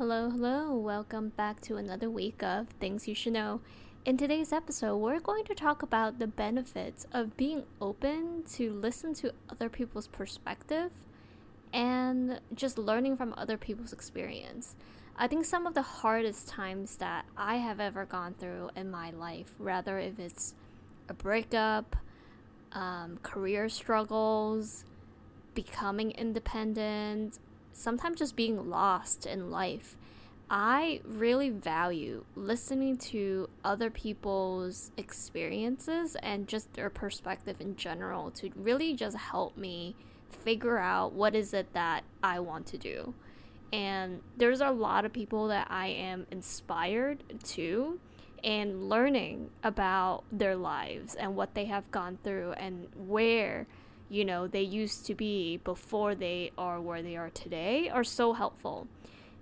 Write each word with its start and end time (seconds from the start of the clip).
Hello, 0.00 0.30
hello. 0.30 0.74
Welcome 0.74 1.28
back 1.36 1.60
to 1.60 1.76
another 1.76 2.08
week 2.08 2.42
of 2.42 2.68
Things 2.68 3.06
You 3.06 3.14
Should 3.14 3.34
Know. 3.34 3.60
In 4.06 4.16
today's 4.16 4.50
episode, 4.50 4.96
we're 4.96 5.20
going 5.20 5.44
to 5.44 5.54
talk 5.54 5.82
about 5.82 6.18
the 6.18 6.26
benefits 6.26 7.06
of 7.12 7.36
being 7.36 7.64
open 7.82 8.44
to 8.54 8.72
listen 8.72 9.12
to 9.16 9.34
other 9.50 9.68
people's 9.68 10.06
perspective 10.06 10.90
and 11.74 12.40
just 12.54 12.78
learning 12.78 13.18
from 13.18 13.34
other 13.36 13.58
people's 13.58 13.92
experience. 13.92 14.74
I 15.18 15.26
think 15.26 15.44
some 15.44 15.66
of 15.66 15.74
the 15.74 15.82
hardest 15.82 16.48
times 16.48 16.96
that 16.96 17.26
I 17.36 17.56
have 17.56 17.78
ever 17.78 18.06
gone 18.06 18.32
through 18.32 18.70
in 18.74 18.90
my 18.90 19.10
life, 19.10 19.52
rather 19.58 19.98
if 19.98 20.18
it's 20.18 20.54
a 21.10 21.12
breakup, 21.12 21.94
um, 22.72 23.18
career 23.22 23.68
struggles, 23.68 24.86
becoming 25.54 26.12
independent, 26.12 27.38
sometimes 27.72 28.18
just 28.18 28.36
being 28.36 28.68
lost 28.68 29.26
in 29.26 29.50
life. 29.50 29.96
I 30.52 31.00
really 31.04 31.50
value 31.50 32.24
listening 32.34 32.96
to 32.98 33.48
other 33.64 33.88
people's 33.88 34.90
experiences 34.96 36.16
and 36.22 36.48
just 36.48 36.72
their 36.74 36.90
perspective 36.90 37.60
in 37.60 37.76
general 37.76 38.32
to 38.32 38.50
really 38.56 38.94
just 38.94 39.16
help 39.16 39.56
me 39.56 39.94
figure 40.28 40.78
out 40.78 41.12
what 41.12 41.36
is 41.36 41.54
it 41.54 41.72
that 41.74 42.02
I 42.22 42.40
want 42.40 42.66
to 42.66 42.78
do. 42.78 43.14
And 43.72 44.22
there's 44.36 44.60
a 44.60 44.70
lot 44.70 45.04
of 45.04 45.12
people 45.12 45.46
that 45.48 45.68
I 45.70 45.86
am 45.88 46.26
inspired 46.32 47.22
to 47.44 48.00
and 48.42 48.88
learning 48.88 49.50
about 49.62 50.24
their 50.32 50.56
lives 50.56 51.14
and 51.14 51.36
what 51.36 51.54
they 51.54 51.66
have 51.66 51.88
gone 51.90 52.18
through 52.24 52.52
and 52.52 52.88
where 52.96 53.66
you 54.10 54.24
know 54.24 54.46
they 54.46 54.62
used 54.62 55.06
to 55.06 55.14
be 55.14 55.58
before 55.58 56.14
they 56.14 56.50
are 56.58 56.80
where 56.80 57.00
they 57.00 57.16
are 57.16 57.30
today 57.30 57.88
are 57.88 58.04
so 58.04 58.32
helpful. 58.32 58.88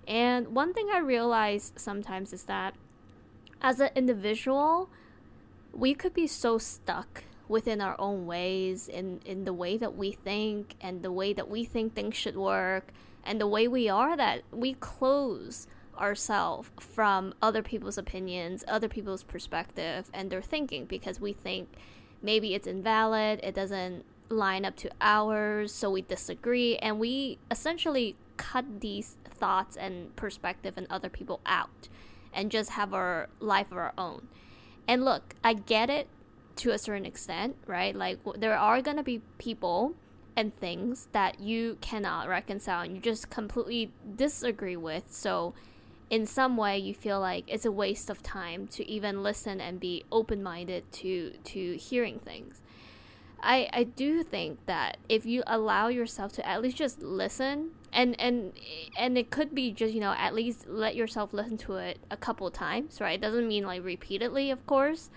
And 0.06 0.48
one 0.48 0.72
thing 0.72 0.88
I 0.92 0.98
realize 0.98 1.72
sometimes 1.76 2.32
is 2.32 2.44
that 2.44 2.74
as 3.60 3.80
an 3.80 3.90
individual, 3.94 4.88
we 5.72 5.94
could 5.94 6.14
be 6.14 6.26
so 6.26 6.58
stuck 6.58 7.24
within 7.48 7.80
our 7.80 7.96
own 7.98 8.26
ways 8.26 8.88
in 8.88 9.20
in 9.24 9.44
the 9.44 9.54
way 9.54 9.78
that 9.78 9.96
we 9.96 10.12
think 10.12 10.74
and 10.80 11.02
the 11.02 11.12
way 11.12 11.32
that 11.32 11.48
we 11.48 11.64
think 11.64 11.94
things 11.94 12.14
should 12.14 12.36
work 12.36 12.92
and 13.24 13.40
the 13.40 13.46
way 13.46 13.66
we 13.66 13.88
are 13.88 14.16
that 14.16 14.42
we 14.52 14.74
close 14.74 15.66
ourselves 15.98 16.70
from 16.78 17.34
other 17.42 17.62
people's 17.62 17.98
opinions, 17.98 18.64
other 18.68 18.88
people's 18.88 19.22
perspective 19.22 20.10
and 20.14 20.30
their 20.30 20.42
thinking 20.42 20.84
because 20.84 21.20
we 21.20 21.32
think 21.32 21.68
maybe 22.22 22.54
it's 22.54 22.66
invalid, 22.66 23.40
it 23.42 23.54
doesn't 23.54 24.04
line 24.28 24.64
up 24.64 24.76
to 24.76 24.90
ours, 25.00 25.72
so 25.72 25.90
we 25.90 26.02
disagree, 26.02 26.76
and 26.76 26.98
we 26.98 27.38
essentially 27.50 28.16
cut 28.36 28.80
these 28.80 29.16
thoughts 29.24 29.76
and 29.76 30.14
perspective 30.16 30.74
and 30.76 30.86
other 30.90 31.08
people 31.08 31.40
out 31.46 31.88
and 32.32 32.50
just 32.50 32.70
have 32.70 32.94
our 32.94 33.28
life 33.40 33.70
of 33.72 33.78
our 33.78 33.92
own. 33.98 34.28
And 34.86 35.04
look, 35.04 35.34
I 35.42 35.54
get 35.54 35.90
it 35.90 36.08
to 36.56 36.70
a 36.70 36.78
certain 36.78 37.06
extent, 37.06 37.56
right? 37.66 37.94
Like 37.94 38.18
there 38.36 38.56
are 38.56 38.82
going 38.82 38.96
to 38.96 39.02
be 39.02 39.22
people 39.38 39.94
and 40.36 40.56
things 40.56 41.08
that 41.12 41.40
you 41.40 41.78
cannot 41.80 42.28
reconcile 42.28 42.82
and 42.82 42.94
you 42.94 43.00
just 43.00 43.28
completely 43.30 43.90
disagree 44.16 44.76
with. 44.76 45.04
So 45.12 45.54
in 46.10 46.26
some 46.26 46.56
way 46.56 46.78
you 46.78 46.94
feel 46.94 47.20
like 47.20 47.44
it's 47.48 47.64
a 47.64 47.72
waste 47.72 48.08
of 48.08 48.22
time 48.22 48.66
to 48.68 48.88
even 48.88 49.22
listen 49.22 49.60
and 49.60 49.80
be 49.80 50.04
open-minded 50.10 50.90
to 50.92 51.32
to 51.44 51.76
hearing 51.76 52.18
things. 52.20 52.62
I 53.40 53.68
I 53.72 53.84
do 53.84 54.22
think 54.22 54.66
that 54.66 54.98
if 55.08 55.24
you 55.26 55.42
allow 55.46 55.88
yourself 55.88 56.32
to 56.34 56.46
at 56.46 56.62
least 56.62 56.76
just 56.76 57.02
listen 57.02 57.70
and 57.92 58.20
and 58.20 58.52
and 58.96 59.16
it 59.16 59.30
could 59.30 59.54
be 59.54 59.72
just 59.72 59.94
you 59.94 60.00
know 60.00 60.14
at 60.16 60.34
least 60.34 60.66
let 60.68 60.96
yourself 60.96 61.32
listen 61.32 61.56
to 61.58 61.76
it 61.76 61.98
a 62.10 62.16
couple 62.16 62.50
times 62.50 63.00
right? 63.00 63.18
It 63.18 63.22
doesn't 63.22 63.48
mean 63.48 63.66
like 63.66 63.84
repeatedly 63.84 64.50
of 64.50 64.66
course 64.66 65.10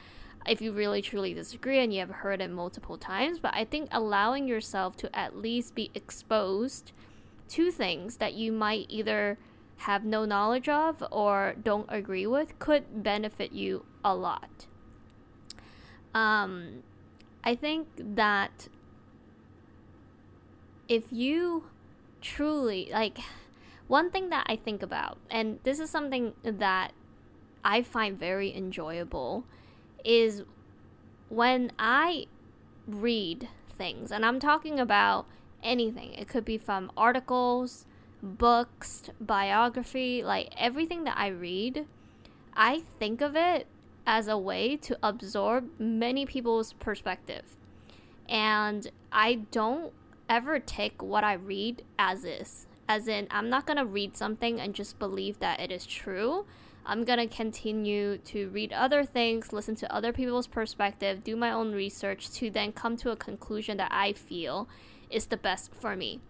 if 0.47 0.61
you 0.61 0.71
really 0.71 1.01
truly 1.03 1.33
disagree 1.33 1.79
and 1.79 1.93
you 1.93 1.99
have 1.99 2.09
heard 2.09 2.41
it 2.41 2.49
multiple 2.49 2.97
times 2.97 3.37
but 3.37 3.53
i 3.53 3.63
think 3.63 3.87
allowing 3.91 4.47
yourself 4.47 4.97
to 4.97 5.15
at 5.15 5.37
least 5.37 5.75
be 5.75 5.91
exposed 5.93 6.93
to 7.47 7.69
things 7.69 8.17
that 8.17 8.33
you 8.33 8.51
might 8.51 8.87
either 8.89 9.37
have 9.81 10.05
no 10.05 10.25
knowledge 10.25 10.69
of 10.69 11.03
or 11.11 11.55
don't 11.61 11.87
agree 11.89 12.27
with 12.27 12.57
could 12.59 13.03
benefit 13.03 13.51
you 13.51 13.83
a 14.05 14.15
lot. 14.15 14.67
Um 16.13 16.83
I 17.43 17.55
think 17.55 17.87
that 17.97 18.67
if 20.87 21.05
you 21.11 21.65
truly 22.21 22.89
like 22.91 23.17
one 23.87 24.09
thing 24.11 24.29
that 24.29 24.45
I 24.47 24.55
think 24.55 24.83
about, 24.83 25.17
and 25.29 25.59
this 25.63 25.79
is 25.79 25.89
something 25.89 26.33
that 26.43 26.93
I 27.63 27.81
find 27.81 28.17
very 28.17 28.55
enjoyable, 28.55 29.43
is 30.05 30.43
when 31.29 31.71
I 31.77 32.27
read 32.87 33.49
things, 33.77 34.11
and 34.11 34.25
I'm 34.25 34.39
talking 34.39 34.79
about 34.79 35.25
anything, 35.63 36.13
it 36.13 36.27
could 36.27 36.45
be 36.45 36.57
from 36.57 36.91
articles, 36.95 37.85
books, 38.23 39.09
biography, 39.19 40.23
like 40.23 40.53
everything 40.57 41.03
that 41.03 41.17
I 41.17 41.27
read, 41.27 41.85
I 42.53 42.83
think 42.99 43.21
of 43.21 43.35
it 43.35 43.67
as 44.05 44.27
a 44.27 44.37
way 44.37 44.75
to 44.77 44.97
absorb 45.03 45.69
many 45.79 46.25
people's 46.25 46.73
perspective. 46.73 47.57
And 48.27 48.89
I 49.11 49.35
don't 49.51 49.93
ever 50.29 50.59
take 50.59 51.01
what 51.03 51.23
I 51.23 51.33
read 51.33 51.83
as 51.99 52.23
is. 52.23 52.67
As 52.87 53.07
in, 53.07 53.27
I'm 53.29 53.49
not 53.49 53.65
to 53.77 53.85
read 53.85 54.17
something 54.17 54.59
and 54.59 54.73
just 54.73 54.99
believe 54.99 55.39
that 55.39 55.59
it 55.59 55.71
is 55.71 55.85
true. 55.85 56.45
I'm 56.85 57.03
to 57.19 57.27
continue 57.27 58.17
to 58.17 58.49
read 58.49 58.73
other 58.73 59.03
things, 59.03 59.53
listen 59.53 59.75
to 59.75 59.93
other 59.93 60.11
people's 60.11 60.47
perspective, 60.47 61.23
do 61.23 61.35
my 61.35 61.51
own 61.51 61.73
research 61.73 62.31
to 62.31 62.49
then 62.49 62.71
come 62.71 62.97
to 62.97 63.11
a 63.11 63.15
conclusion 63.15 63.77
that 63.77 63.91
I 63.91 64.13
feel 64.13 64.67
is 65.09 65.27
the 65.27 65.37
best 65.37 65.73
for 65.73 65.95
me. 65.95 66.21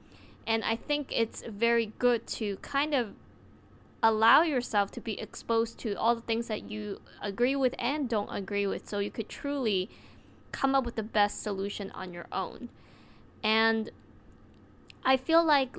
And 0.45 0.63
I 0.63 0.75
think 0.75 1.11
it's 1.11 1.43
very 1.47 1.93
good 1.99 2.27
to 2.27 2.57
kind 2.57 2.93
of 2.93 3.13
allow 4.03 4.41
yourself 4.41 4.91
to 4.91 5.01
be 5.01 5.19
exposed 5.19 5.77
to 5.79 5.93
all 5.93 6.15
the 6.15 6.21
things 6.21 6.47
that 6.47 6.69
you 6.69 7.01
agree 7.21 7.55
with 7.55 7.75
and 7.77 8.09
don't 8.09 8.29
agree 8.29 8.65
with 8.65 8.87
so 8.87 8.99
you 8.99 9.11
could 9.11 9.29
truly 9.29 9.89
come 10.51 10.75
up 10.75 10.85
with 10.85 10.95
the 10.95 11.03
best 11.03 11.41
solution 11.41 11.91
on 11.91 12.13
your 12.13 12.27
own. 12.31 12.69
And 13.43 13.91
I 15.03 15.17
feel 15.17 15.43
like 15.43 15.75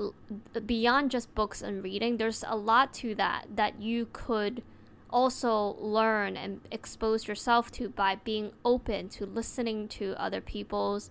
beyond 0.66 1.10
just 1.10 1.34
books 1.34 1.62
and 1.62 1.82
reading, 1.82 2.16
there's 2.16 2.44
a 2.46 2.56
lot 2.56 2.92
to 2.94 3.14
that 3.16 3.46
that 3.54 3.80
you 3.80 4.08
could 4.12 4.62
also 5.10 5.76
learn 5.78 6.36
and 6.36 6.60
expose 6.70 7.28
yourself 7.28 7.70
to 7.70 7.88
by 7.90 8.16
being 8.16 8.52
open 8.64 9.08
to 9.10 9.26
listening 9.26 9.86
to 9.86 10.14
other 10.20 10.40
people's 10.40 11.10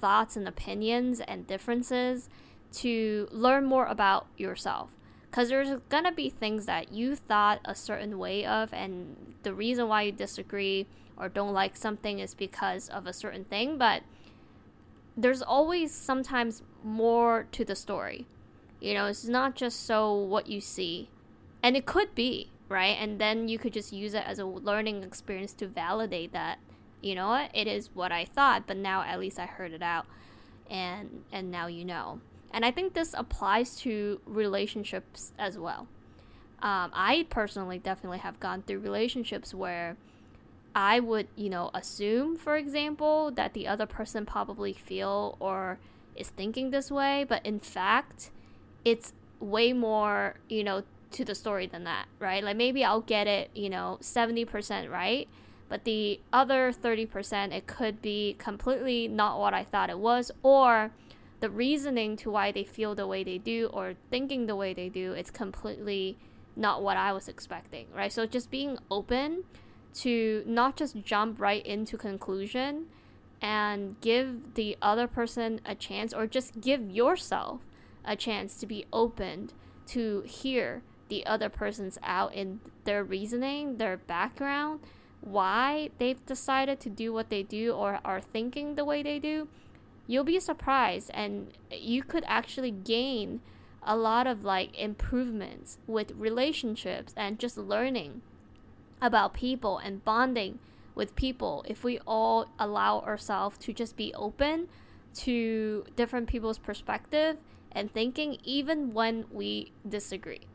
thoughts 0.00 0.36
and 0.36 0.48
opinions 0.48 1.20
and 1.20 1.46
differences 1.46 2.28
to 2.72 3.28
learn 3.30 3.64
more 3.64 3.84
about 3.86 4.26
yourself 4.36 4.88
because 5.32 5.48
there's 5.48 5.80
gonna 5.88 6.12
be 6.12 6.28
things 6.28 6.66
that 6.66 6.92
you 6.92 7.16
thought 7.16 7.58
a 7.64 7.74
certain 7.74 8.18
way 8.18 8.44
of 8.44 8.72
and 8.74 9.34
the 9.42 9.54
reason 9.54 9.88
why 9.88 10.02
you 10.02 10.12
disagree 10.12 10.86
or 11.16 11.28
don't 11.28 11.54
like 11.54 11.74
something 11.74 12.18
is 12.18 12.34
because 12.34 12.90
of 12.90 13.06
a 13.06 13.14
certain 13.14 13.44
thing 13.44 13.78
but 13.78 14.02
there's 15.16 15.40
always 15.42 15.92
sometimes 15.92 16.62
more 16.82 17.46
to 17.52 17.64
the 17.64 17.76
story. 17.76 18.26
You 18.80 18.94
know 18.94 19.06
it's 19.06 19.24
not 19.24 19.56
just 19.56 19.84
so 19.86 20.14
what 20.14 20.46
you 20.48 20.60
see. 20.60 21.08
And 21.62 21.76
it 21.76 21.86
could 21.86 22.14
be 22.14 22.50
right? 22.68 22.96
And 22.98 23.18
then 23.18 23.48
you 23.48 23.58
could 23.58 23.72
just 23.72 23.92
use 23.92 24.14
it 24.14 24.24
as 24.26 24.38
a 24.38 24.46
learning 24.46 25.02
experience 25.02 25.52
to 25.54 25.66
validate 25.66 26.32
that 26.32 26.58
you 27.02 27.16
know 27.16 27.48
it 27.52 27.66
is 27.66 27.90
what 27.94 28.12
i 28.12 28.24
thought 28.24 28.66
but 28.66 28.76
now 28.76 29.02
at 29.02 29.18
least 29.18 29.38
i 29.38 29.44
heard 29.44 29.72
it 29.72 29.82
out 29.82 30.06
and 30.70 31.24
and 31.32 31.50
now 31.50 31.66
you 31.66 31.84
know 31.84 32.20
and 32.52 32.64
I 32.64 32.70
think 32.70 32.94
this 32.94 33.14
applies 33.16 33.76
to 33.76 34.20
relationships 34.26 35.32
as 35.38 35.58
well. 35.58 35.88
Um, 36.62 36.90
I 36.94 37.26
personally 37.28 37.78
definitely 37.78 38.18
have 38.18 38.38
gone 38.38 38.62
through 38.62 38.80
relationships 38.80 39.52
where 39.52 39.96
I 40.74 41.00
would, 41.00 41.26
you 41.36 41.50
know, 41.50 41.70
assume, 41.74 42.36
for 42.36 42.56
example, 42.56 43.30
that 43.32 43.52
the 43.52 43.66
other 43.66 43.86
person 43.86 44.24
probably 44.24 44.72
feel 44.72 45.36
or 45.40 45.78
is 46.14 46.30
thinking 46.30 46.70
this 46.70 46.90
way, 46.90 47.24
but 47.28 47.44
in 47.44 47.58
fact, 47.58 48.30
it's 48.84 49.12
way 49.40 49.72
more, 49.72 50.36
you 50.48 50.62
know, 50.62 50.84
to 51.12 51.24
the 51.24 51.34
story 51.34 51.66
than 51.66 51.84
that, 51.84 52.06
right? 52.18 52.42
Like 52.42 52.56
maybe 52.56 52.84
I'll 52.84 53.00
get 53.00 53.26
it, 53.26 53.50
you 53.54 53.68
know, 53.68 53.98
70% 54.00 54.90
right, 54.90 55.28
but 55.68 55.84
the 55.84 56.20
other 56.32 56.72
30% 56.72 57.52
it 57.52 57.66
could 57.66 58.00
be 58.00 58.36
completely 58.38 59.08
not 59.08 59.38
what 59.38 59.52
I 59.52 59.64
thought 59.64 59.90
it 59.90 59.98
was 59.98 60.30
or 60.42 60.92
the 61.42 61.50
reasoning 61.50 62.16
to 62.16 62.30
why 62.30 62.52
they 62.52 62.62
feel 62.62 62.94
the 62.94 63.06
way 63.06 63.24
they 63.24 63.36
do 63.36 63.68
or 63.72 63.94
thinking 64.10 64.46
the 64.46 64.54
way 64.54 64.72
they 64.72 64.88
do, 64.88 65.12
it's 65.12 65.30
completely 65.30 66.16
not 66.54 66.84
what 66.84 66.96
I 66.96 67.12
was 67.12 67.26
expecting, 67.26 67.88
right? 67.92 68.12
So 68.12 68.26
just 68.26 68.48
being 68.48 68.78
open 68.92 69.42
to 69.94 70.44
not 70.46 70.76
just 70.76 71.02
jump 71.02 71.40
right 71.40 71.66
into 71.66 71.98
conclusion 71.98 72.86
and 73.40 74.00
give 74.00 74.54
the 74.54 74.78
other 74.80 75.08
person 75.08 75.60
a 75.66 75.74
chance 75.74 76.14
or 76.14 76.28
just 76.28 76.60
give 76.60 76.88
yourself 76.88 77.60
a 78.04 78.14
chance 78.14 78.54
to 78.58 78.66
be 78.66 78.86
open 78.92 79.50
to 79.88 80.20
hear 80.20 80.82
the 81.08 81.26
other 81.26 81.48
person's 81.48 81.98
out 82.04 82.32
in 82.34 82.60
their 82.84 83.02
reasoning, 83.02 83.78
their 83.78 83.96
background, 83.96 84.78
why 85.20 85.90
they've 85.98 86.24
decided 86.24 86.78
to 86.78 86.88
do 86.88 87.12
what 87.12 87.30
they 87.30 87.42
do 87.42 87.72
or 87.72 87.98
are 88.04 88.20
thinking 88.20 88.76
the 88.76 88.84
way 88.84 89.02
they 89.02 89.18
do, 89.18 89.48
you'll 90.06 90.24
be 90.24 90.40
surprised 90.40 91.10
and 91.14 91.52
you 91.70 92.02
could 92.02 92.24
actually 92.26 92.70
gain 92.70 93.40
a 93.82 93.96
lot 93.96 94.26
of 94.26 94.44
like 94.44 94.76
improvements 94.78 95.78
with 95.86 96.12
relationships 96.12 97.12
and 97.16 97.38
just 97.38 97.56
learning 97.56 98.22
about 99.00 99.34
people 99.34 99.78
and 99.78 100.04
bonding 100.04 100.58
with 100.94 101.16
people. 101.16 101.64
If 101.66 101.82
we 101.82 101.98
all 102.06 102.48
allow 102.58 103.00
ourselves 103.00 103.58
to 103.58 103.72
just 103.72 103.96
be 103.96 104.14
open 104.14 104.68
to 105.14 105.84
different 105.96 106.28
people's 106.28 106.58
perspective 106.58 107.36
and 107.72 107.92
thinking 107.92 108.38
even 108.44 108.92
when 108.92 109.24
we 109.30 109.72
disagree. 109.88 110.46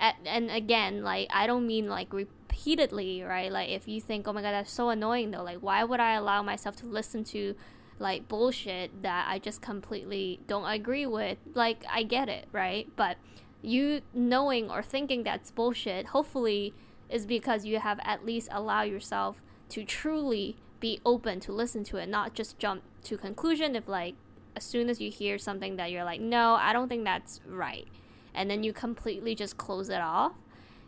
And, 0.00 0.48
again 0.48 1.02
like 1.02 1.26
i 1.32 1.48
don't 1.48 1.66
mean 1.66 1.88
like 1.88 2.12
repeatedly 2.12 3.22
right? 3.22 3.50
Like 3.50 3.70
if 3.70 3.88
you 3.88 4.00
think 4.00 4.28
oh 4.28 4.32
my 4.32 4.42
god 4.42 4.52
that's 4.52 4.70
so 4.70 4.90
annoying 4.90 5.32
though 5.32 5.42
like 5.42 5.58
why 5.58 5.82
would 5.82 5.98
i 5.98 6.12
allow 6.12 6.40
myself 6.40 6.76
to 6.76 6.86
listen 6.86 7.24
to 7.24 7.56
like 8.00 8.28
bullshit 8.28 9.02
that 9.02 9.26
i 9.28 9.38
just 9.38 9.60
completely 9.60 10.40
don't 10.46 10.64
agree 10.64 11.06
with. 11.06 11.38
Like 11.54 11.84
i 11.90 12.02
get 12.02 12.28
it 12.28 12.46
right? 12.52 12.88
But 12.96 13.16
you 13.62 14.02
knowing 14.14 14.70
or 14.70 14.82
thinking 14.82 15.24
that's 15.24 15.50
bullshit 15.50 16.06
hopefully 16.06 16.74
is 17.08 17.26
because 17.26 17.64
you 17.64 17.78
have 17.78 17.98
at 18.02 18.24
least 18.24 18.48
allowed 18.52 18.82
yourself 18.82 19.42
to 19.70 19.84
truly 19.84 20.56
be 20.80 21.00
open 21.04 21.40
to 21.40 21.52
listen 21.52 21.82
to 21.82 21.96
it 21.96 22.08
not 22.08 22.34
just 22.34 22.58
jump 22.58 22.82
to 23.02 23.16
conclusion 23.16 23.74
if 23.74 23.88
like 23.88 24.14
as 24.54 24.64
soon 24.64 24.88
as 24.88 25.00
you 25.00 25.10
hear 25.10 25.38
something 25.38 25.76
that 25.76 25.90
you're 25.90 26.04
like 26.04 26.20
no 26.20 26.54
i 26.54 26.72
don't 26.72 26.88
think 26.88 27.04
that's 27.04 27.40
right 27.46 27.88
and 28.34 28.48
then 28.48 28.62
you 28.62 28.72
completely 28.72 29.34
just 29.34 29.56
close 29.56 29.88
it 29.88 30.00
off 30.00 30.32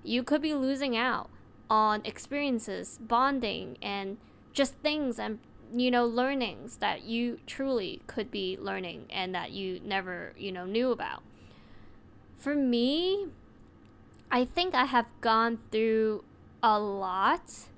you 0.05 0.23
could 0.23 0.41
be 0.41 0.55
losing 0.55 0.97
out 0.97 1.29
on 1.69 2.01
experiences 2.05 2.99
bonding 3.01 3.77
and 3.83 4.17
just 4.53 4.75
things 4.77 5.19
and 5.19 5.39
you 5.73 5.91
know 5.91 6.07
learnings 6.07 6.79
that 6.79 7.03
you 7.05 7.39
truly 7.47 8.01
could 8.07 8.31
be 8.31 8.57
learning 8.61 9.07
and 9.11 9.35
that 9.35 9.53
you 9.53 9.81
never 9.85 10.33
you 10.37 10.51
know 10.51 10.65
knew 10.65 10.91
about 10.91 11.23
for 12.37 12.55
me 12.55 13.27
i 14.31 14.45
think 14.45 14.75
i 14.75 14.85
have 14.85 15.07
gone 15.21 15.59
through 15.71 16.25
a 16.63 16.79
lot 16.79 17.69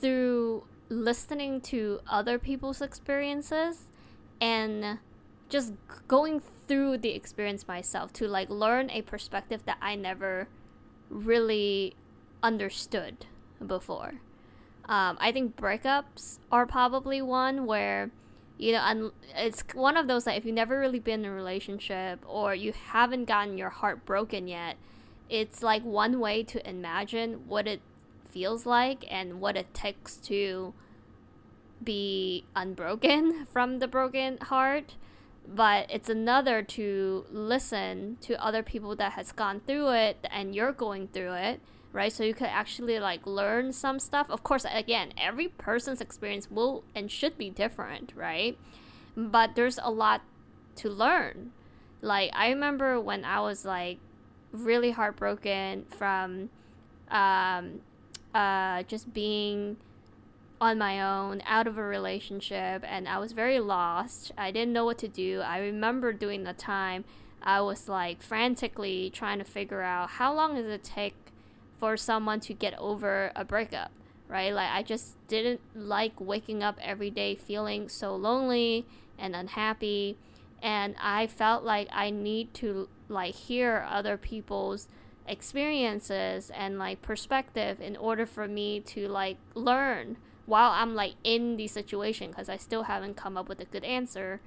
through 0.00 0.64
listening 0.88 1.60
to 1.60 2.00
other 2.08 2.38
people's 2.38 2.80
experiences 2.80 3.88
and 4.40 4.98
just 5.48 5.72
going 6.06 6.40
through 6.66 6.98
the 6.98 7.10
experience 7.10 7.66
myself 7.66 8.12
to 8.12 8.28
like 8.28 8.50
learn 8.50 8.90
a 8.90 9.02
perspective 9.02 9.64
that 9.64 9.78
I 9.80 9.94
never 9.94 10.48
really 11.08 11.94
understood 12.42 13.26
before. 13.64 14.20
Um, 14.88 15.18
I 15.20 15.32
think 15.32 15.56
breakups 15.56 16.38
are 16.50 16.66
probably 16.66 17.20
one 17.20 17.66
where, 17.66 18.10
you 18.56 18.72
know, 18.72 19.12
it's 19.36 19.62
one 19.74 19.98
of 19.98 20.08
those 20.08 20.24
that 20.24 20.36
if 20.36 20.46
you've 20.46 20.54
never 20.54 20.80
really 20.80 20.98
been 20.98 21.24
in 21.24 21.30
a 21.30 21.34
relationship 21.34 22.20
or 22.26 22.54
you 22.54 22.72
haven't 22.72 23.26
gotten 23.26 23.58
your 23.58 23.68
heart 23.68 24.06
broken 24.06 24.48
yet, 24.48 24.76
it's 25.28 25.62
like 25.62 25.82
one 25.84 26.20
way 26.20 26.42
to 26.42 26.68
imagine 26.68 27.46
what 27.46 27.66
it 27.66 27.82
feels 28.30 28.64
like 28.64 29.04
and 29.10 29.40
what 29.40 29.56
it 29.56 29.74
takes 29.74 30.16
to 30.16 30.72
be 31.84 32.44
unbroken 32.56 33.46
from 33.52 33.80
the 33.80 33.88
broken 33.88 34.38
heart. 34.38 34.94
But 35.46 35.90
it's 35.90 36.08
another 36.08 36.62
to 36.62 37.26
listen 37.30 38.18
to 38.22 38.42
other 38.42 38.62
people 38.62 38.96
that 38.96 39.12
has 39.12 39.32
gone 39.32 39.60
through 39.66 39.90
it 39.92 40.26
and 40.30 40.54
you're 40.54 40.72
going 40.72 41.08
through 41.08 41.34
it 41.34 41.60
right 41.92 42.12
so 42.12 42.22
you 42.22 42.34
could 42.34 42.48
actually 42.48 42.98
like 42.98 43.26
learn 43.26 43.72
some 43.72 43.98
stuff 43.98 44.28
of 44.30 44.42
course 44.42 44.64
again 44.72 45.12
every 45.16 45.48
person's 45.48 46.00
experience 46.00 46.50
will 46.50 46.84
and 46.94 47.10
should 47.10 47.36
be 47.38 47.50
different 47.50 48.12
right 48.14 48.58
but 49.16 49.54
there's 49.54 49.78
a 49.82 49.90
lot 49.90 50.22
to 50.76 50.88
learn 50.88 51.50
like 52.02 52.30
i 52.34 52.48
remember 52.48 53.00
when 53.00 53.24
i 53.24 53.40
was 53.40 53.64
like 53.64 53.98
really 54.52 54.90
heartbroken 54.90 55.84
from 55.84 56.50
um 57.10 57.80
uh 58.34 58.82
just 58.84 59.12
being 59.12 59.76
on 60.60 60.78
my 60.78 61.00
own, 61.00 61.42
out 61.46 61.66
of 61.66 61.78
a 61.78 61.82
relationship, 61.82 62.82
and 62.86 63.08
I 63.08 63.18
was 63.18 63.32
very 63.32 63.60
lost. 63.60 64.32
I 64.36 64.50
didn't 64.50 64.72
know 64.72 64.84
what 64.84 64.98
to 64.98 65.08
do. 65.08 65.40
I 65.40 65.58
remember 65.58 66.12
during 66.12 66.44
the 66.44 66.52
time 66.52 67.04
I 67.42 67.60
was 67.60 67.88
like 67.88 68.22
frantically 68.22 69.10
trying 69.10 69.38
to 69.38 69.44
figure 69.44 69.82
out 69.82 70.10
how 70.10 70.34
long 70.34 70.56
does 70.56 70.66
it 70.66 70.82
take 70.82 71.14
for 71.78 71.96
someone 71.96 72.40
to 72.40 72.54
get 72.54 72.76
over 72.78 73.32
a 73.36 73.44
breakup, 73.44 73.90
right? 74.28 74.52
Like 74.52 74.70
I 74.70 74.82
just 74.82 75.16
didn't 75.28 75.60
like 75.74 76.20
waking 76.20 76.62
up 76.62 76.78
every 76.82 77.10
day 77.10 77.34
feeling 77.34 77.88
so 77.88 78.14
lonely 78.16 78.86
and 79.18 79.34
unhappy, 79.34 80.16
and 80.62 80.94
I 81.00 81.26
felt 81.26 81.64
like 81.64 81.88
I 81.92 82.10
need 82.10 82.54
to 82.54 82.88
like 83.08 83.34
hear 83.34 83.86
other 83.88 84.16
people's 84.16 84.88
experiences 85.26 86.50
and 86.50 86.78
like 86.78 87.02
perspective 87.02 87.80
in 87.80 87.96
order 87.96 88.26
for 88.26 88.48
me 88.48 88.80
to 88.80 89.08
like 89.08 89.36
learn 89.54 90.16
while 90.46 90.70
I'm 90.70 90.94
like 90.94 91.14
in 91.22 91.56
the 91.56 91.66
situation 91.66 92.30
because 92.30 92.48
I 92.48 92.56
still 92.56 92.84
haven't 92.84 93.16
come 93.16 93.36
up 93.36 93.48
with 93.48 93.60
a 93.60 93.66
good 93.66 93.84
answer. 93.84 94.40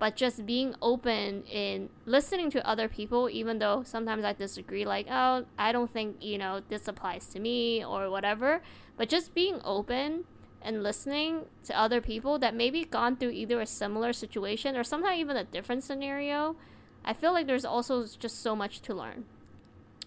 But 0.00 0.16
just 0.16 0.46
being 0.46 0.74
open 0.80 1.44
in 1.44 1.90
listening 2.06 2.50
to 2.52 2.66
other 2.66 2.88
people, 2.88 3.28
even 3.30 3.58
though 3.58 3.82
sometimes 3.84 4.24
I 4.24 4.32
disagree, 4.32 4.86
like, 4.86 5.06
oh, 5.10 5.44
I 5.58 5.72
don't 5.72 5.92
think, 5.92 6.24
you 6.24 6.38
know, 6.38 6.62
this 6.70 6.88
applies 6.88 7.26
to 7.26 7.38
me 7.38 7.84
or 7.84 8.10
whatever. 8.10 8.62
But 8.96 9.10
just 9.10 9.34
being 9.34 9.60
open 9.62 10.24
and 10.62 10.82
listening 10.82 11.42
to 11.64 11.78
other 11.78 12.00
people 12.00 12.38
that 12.38 12.54
maybe 12.54 12.82
gone 12.84 13.16
through 13.16 13.32
either 13.32 13.60
a 13.60 13.66
similar 13.66 14.14
situation 14.14 14.74
or 14.74 14.84
sometimes 14.84 15.18
even 15.18 15.36
a 15.36 15.44
different 15.44 15.84
scenario, 15.84 16.56
I 17.04 17.12
feel 17.12 17.34
like 17.34 17.46
there's 17.46 17.66
also 17.66 18.06
just 18.06 18.42
so 18.42 18.56
much 18.56 18.80
to 18.82 18.94
learn. 18.94 19.26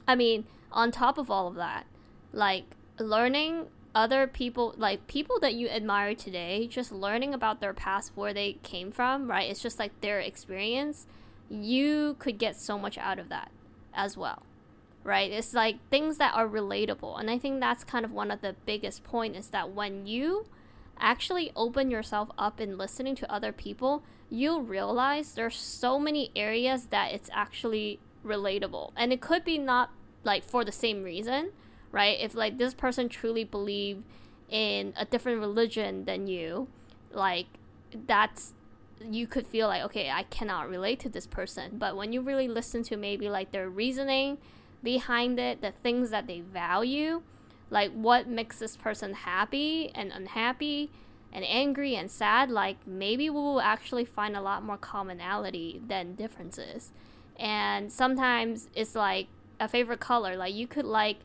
I 0.07 0.15
mean, 0.15 0.45
on 0.71 0.89
top 0.89 1.19
of 1.19 1.29
all 1.29 1.47
of 1.47 1.55
that, 1.55 1.85
like 2.31 2.65
learning 2.99 3.67
other 3.95 4.25
people 4.27 4.73
like 4.77 5.05
people 5.07 5.39
that 5.39 5.53
you 5.53 5.69
admire 5.69 6.15
today 6.15 6.67
just 6.67 6.91
learning 6.91 7.33
about 7.33 7.61
their 7.61 7.73
past 7.73 8.11
where 8.15 8.33
they 8.33 8.53
came 8.63 8.91
from 8.91 9.29
right? 9.29 9.49
It's 9.49 9.61
just 9.61 9.79
like 9.79 9.99
their 10.01 10.19
experience. 10.19 11.05
You 11.49 12.15
could 12.19 12.37
get 12.37 12.55
so 12.55 12.79
much 12.79 12.97
out 12.97 13.19
of 13.19 13.29
that 13.29 13.51
as 13.93 14.17
well 14.17 14.43
right? 15.05 15.31
It's 15.31 15.53
like 15.53 15.77
things 15.89 16.17
that 16.17 16.33
are 16.33 16.47
relatable. 16.47 17.19
And 17.19 17.29
i 17.29 17.37
think 17.37 17.59
that's 17.59 17.83
kind 17.83 18.05
of 18.05 18.11
one 18.11 18.31
of 18.31 18.41
the 18.41 18.55
biggest 18.65 19.03
point 19.03 19.35
is 19.35 19.47
that 19.49 19.71
when 19.71 20.05
you 20.07 20.45
actually 20.99 21.51
open 21.55 21.91
yourself 21.91 22.29
up 22.37 22.61
in 22.61 22.77
listening 22.77 23.15
to 23.15 23.31
other 23.31 23.51
people 23.51 24.03
you'll 24.29 24.61
realize 24.63 25.33
there's 25.33 25.55
so 25.55 25.99
many 25.99 26.31
areas 26.35 26.87
that 26.87 27.11
it's 27.11 27.29
actually 27.31 27.99
relatable. 28.25 28.91
And 28.95 29.13
it 29.13 29.21
could 29.21 29.43
be 29.43 29.59
not 29.59 29.91
like 30.23 30.43
for 30.43 30.65
the 30.65 30.71
same 30.71 31.03
reason 31.03 31.51
right? 31.93 32.17
If 32.19 32.35
like 32.35 32.57
this 32.57 32.73
person 32.73 33.07
truly 33.07 33.45
believe 33.45 34.03
in 34.49 34.93
a 34.97 35.05
different 35.05 35.39
religion 35.39 36.03
than 36.03 36.27
you, 36.27 36.67
like 37.13 37.45
that's 38.07 38.53
you 39.01 39.27
could 39.27 39.47
feel 39.47 39.67
like 39.67 39.83
okay, 39.83 40.09
I 40.09 40.23
cannot 40.23 40.69
relate 40.69 40.99
to 41.01 41.09
this 41.09 41.27
person. 41.27 41.77
But 41.77 41.95
when 41.95 42.11
you 42.11 42.19
really 42.19 42.49
listen 42.49 42.83
to 42.83 42.97
maybe 42.97 43.29
like 43.29 43.51
their 43.51 43.69
reasoning 43.69 44.39
behind 44.81 45.39
it, 45.39 45.61
the 45.61 45.71
things 45.71 46.09
that 46.09 46.27
they 46.27 46.41
value, 46.41 47.21
like 47.69 47.91
what 47.93 48.27
makes 48.27 48.59
this 48.59 48.75
person 48.75 49.13
happy 49.13 49.91
and 49.95 50.11
unhappy 50.11 50.89
and 51.31 51.45
angry 51.45 51.95
and 51.95 52.09
sad, 52.09 52.49
like 52.49 52.85
maybe 52.85 53.29
we 53.29 53.39
will 53.39 53.61
actually 53.61 54.05
find 54.05 54.35
a 54.35 54.41
lot 54.41 54.63
more 54.63 54.77
commonality 54.77 55.81
than 55.87 56.15
differences. 56.15 56.91
And 57.37 57.91
sometimes 57.91 58.67
it's 58.75 58.95
like 58.95 59.27
a 59.59 59.67
favorite 59.67 59.99
color. 59.99 60.35
Like 60.35 60.53
you 60.53 60.67
could 60.67 60.85
like 60.85 61.17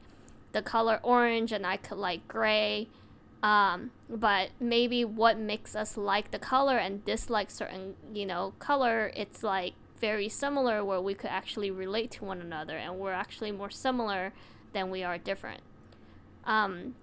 the 0.59 0.63
color 0.63 0.99
orange 1.05 1.53
and 1.53 1.65
I 1.65 1.77
could 1.77 1.99
like 1.99 2.27
gray. 2.27 2.89
Um, 3.45 3.93
but 4.11 4.51
maybe 4.59 5.05
what 5.05 5.39
makes 5.39 5.77
us 5.77 5.97
like 5.97 6.33
the 6.33 6.39
color 6.41 6.77
and 6.77 7.05
dislike 7.05 7.49
certain, 7.53 7.95
you 8.13 8.27
know, 8.27 8.55
color, 8.59 9.13
it's 9.15 9.45
like 9.45 9.75
very 10.01 10.29
similar 10.29 10.85
where 10.85 11.01
we 11.01 11.15
could 11.15 11.31
actually 11.31 11.71
relate 11.71 12.11
to 12.13 12.25
one 12.25 12.41
another 12.41 12.77
and 12.77 12.99
we're 12.99 13.13
actually 13.13 13.53
more 13.53 13.71
similar 13.71 14.33
than 14.73 14.91
we 14.91 15.05
are 15.05 15.17
different. 15.17 15.61
Um, 16.45 16.97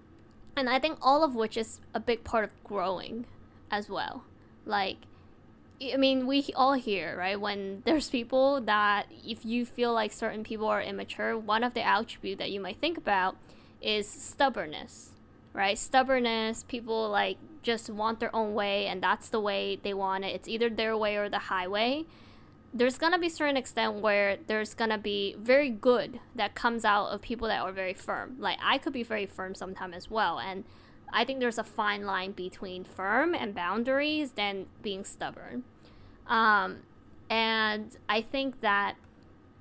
and 0.54 0.68
I 0.68 0.78
think 0.78 0.98
all 1.00 1.24
of 1.24 1.34
which 1.34 1.56
is 1.56 1.80
a 1.94 2.00
big 2.00 2.24
part 2.24 2.44
of 2.44 2.50
growing 2.62 3.24
as 3.70 3.88
well. 3.88 4.24
Like, 4.66 4.98
I 5.80 5.96
mean, 5.96 6.26
we 6.26 6.46
all 6.54 6.72
hear, 6.72 7.16
right? 7.18 7.38
When 7.38 7.82
there's 7.84 8.08
people 8.08 8.60
that, 8.62 9.06
if 9.24 9.44
you 9.44 9.66
feel 9.66 9.92
like 9.92 10.12
certain 10.12 10.42
people 10.42 10.66
are 10.68 10.80
immature, 10.80 11.36
one 11.36 11.62
of 11.62 11.74
the 11.74 11.82
attributes 11.82 12.38
that 12.38 12.50
you 12.50 12.60
might 12.60 12.78
think 12.80 12.96
about 12.96 13.36
is 13.82 14.08
stubbornness, 14.08 15.10
right? 15.52 15.78
Stubbornness, 15.78 16.64
people 16.64 17.10
like 17.10 17.36
just 17.62 17.90
want 17.90 18.20
their 18.20 18.34
own 18.34 18.54
way, 18.54 18.86
and 18.86 19.02
that's 19.02 19.28
the 19.28 19.40
way 19.40 19.76
they 19.82 19.92
want 19.92 20.24
it. 20.24 20.34
It's 20.34 20.48
either 20.48 20.70
their 20.70 20.96
way 20.96 21.16
or 21.16 21.28
the 21.28 21.38
highway. 21.38 22.06
there's 22.74 22.98
gonna 22.98 23.18
be 23.18 23.28
certain 23.28 23.56
extent 23.56 23.94
where 23.96 24.36
there's 24.48 24.74
gonna 24.74 24.98
be 24.98 25.34
very 25.38 25.70
good 25.70 26.20
that 26.34 26.54
comes 26.54 26.84
out 26.84 27.06
of 27.06 27.22
people 27.22 27.48
that 27.48 27.60
are 27.62 27.72
very 27.72 27.94
firm. 27.94 28.36
Like 28.38 28.58
I 28.62 28.78
could 28.78 28.92
be 28.92 29.02
very 29.02 29.26
firm 29.26 29.54
sometime 29.54 29.94
as 29.94 30.10
well, 30.10 30.38
and 30.38 30.64
I 31.12 31.24
think 31.24 31.40
there's 31.40 31.58
a 31.58 31.64
fine 31.64 32.04
line 32.04 32.32
between 32.32 32.84
firm 32.84 33.34
and 33.34 33.54
boundaries 33.54 34.32
than 34.32 34.66
being 34.82 35.04
stubborn. 35.04 35.64
Um, 36.26 36.78
and 37.30 37.96
I 38.08 38.22
think 38.22 38.60
that 38.60 38.96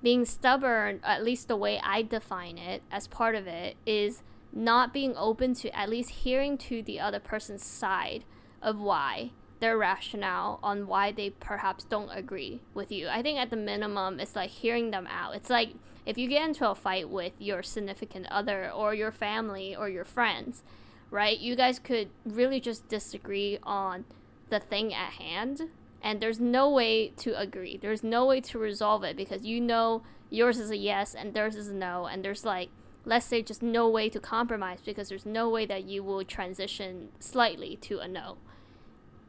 being 0.01 0.25
stubborn, 0.25 0.99
at 1.03 1.23
least 1.23 1.47
the 1.47 1.55
way 1.55 1.79
I 1.83 2.01
define 2.01 2.57
it 2.57 2.83
as 2.91 3.07
part 3.07 3.35
of 3.35 3.47
it, 3.47 3.75
is 3.85 4.21
not 4.53 4.93
being 4.93 5.15
open 5.17 5.53
to 5.55 5.75
at 5.75 5.89
least 5.89 6.09
hearing 6.09 6.57
to 6.57 6.81
the 6.81 6.99
other 6.99 7.19
person's 7.19 7.65
side 7.65 8.23
of 8.61 8.79
why 8.79 9.31
their 9.59 9.77
rationale 9.77 10.59
on 10.61 10.87
why 10.87 11.11
they 11.11 11.29
perhaps 11.29 11.83
don't 11.85 12.09
agree 12.09 12.61
with 12.73 12.91
you. 12.91 13.07
I 13.07 13.21
think 13.21 13.39
at 13.39 13.49
the 13.49 13.55
minimum, 13.55 14.19
it's 14.19 14.35
like 14.35 14.49
hearing 14.49 14.91
them 14.91 15.07
out. 15.07 15.35
It's 15.35 15.49
like 15.49 15.73
if 16.05 16.17
you 16.17 16.27
get 16.27 16.47
into 16.47 16.69
a 16.69 16.75
fight 16.75 17.09
with 17.09 17.33
your 17.39 17.63
significant 17.63 18.27
other 18.29 18.69
or 18.69 18.93
your 18.93 19.11
family 19.11 19.75
or 19.75 19.89
your 19.89 20.05
friends, 20.05 20.63
right? 21.11 21.37
You 21.37 21.55
guys 21.55 21.79
could 21.79 22.09
really 22.25 22.59
just 22.59 22.87
disagree 22.87 23.59
on 23.63 24.05
the 24.49 24.59
thing 24.59 24.93
at 24.93 25.13
hand, 25.13 25.69
and 26.01 26.21
there's 26.21 26.39
no 26.39 26.69
way 26.69 27.09
to 27.17 27.37
agree. 27.39 27.77
There's 27.77 28.03
no 28.03 28.25
way 28.25 28.41
to 28.41 28.59
resolve 28.59 29.03
it 29.03 29.17
because 29.17 29.43
you 29.45 29.59
know 29.59 30.03
yours 30.29 30.59
is 30.59 30.69
a 30.69 30.77
yes 30.77 31.15
and 31.15 31.33
theirs 31.33 31.55
is 31.55 31.69
a 31.69 31.73
no, 31.73 32.05
and 32.05 32.23
there's 32.23 32.45
like 32.45 32.69
let's 33.05 33.25
say 33.25 33.41
just 33.41 33.61
no 33.61 33.87
way 33.87 34.09
to 34.09 34.19
compromise 34.19 34.79
because 34.83 35.09
there's 35.09 35.25
no 35.25 35.47
way 35.47 35.65
that 35.65 35.83
you 35.83 36.03
will 36.03 36.23
transition 36.23 37.09
slightly 37.19 37.77
to 37.77 37.99
a 37.99 38.07
no 38.07 38.37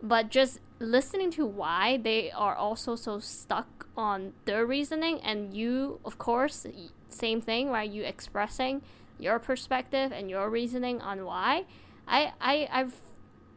but 0.02 0.30
just 0.30 0.61
listening 0.78 1.30
to 1.30 1.47
why 1.47 1.97
they 1.97 2.30
are 2.30 2.54
also 2.54 2.97
so 2.97 3.18
stuck 3.18 3.87
on 3.97 4.33
their 4.45 4.66
reasoning 4.66 5.21
and 5.21 5.54
you 5.54 6.00
of 6.04 6.18
course 6.18 6.66
same 7.09 7.40
thing 7.40 7.71
right 7.71 7.90
you 7.90 8.02
expressing 8.02 8.83
your 9.18 9.38
perspective 9.38 10.12
and 10.12 10.30
your 10.30 10.50
reasoning 10.50 11.00
on 11.00 11.25
why 11.25 11.64
i 12.06 12.32
i 12.40 12.68
i've 12.73 12.94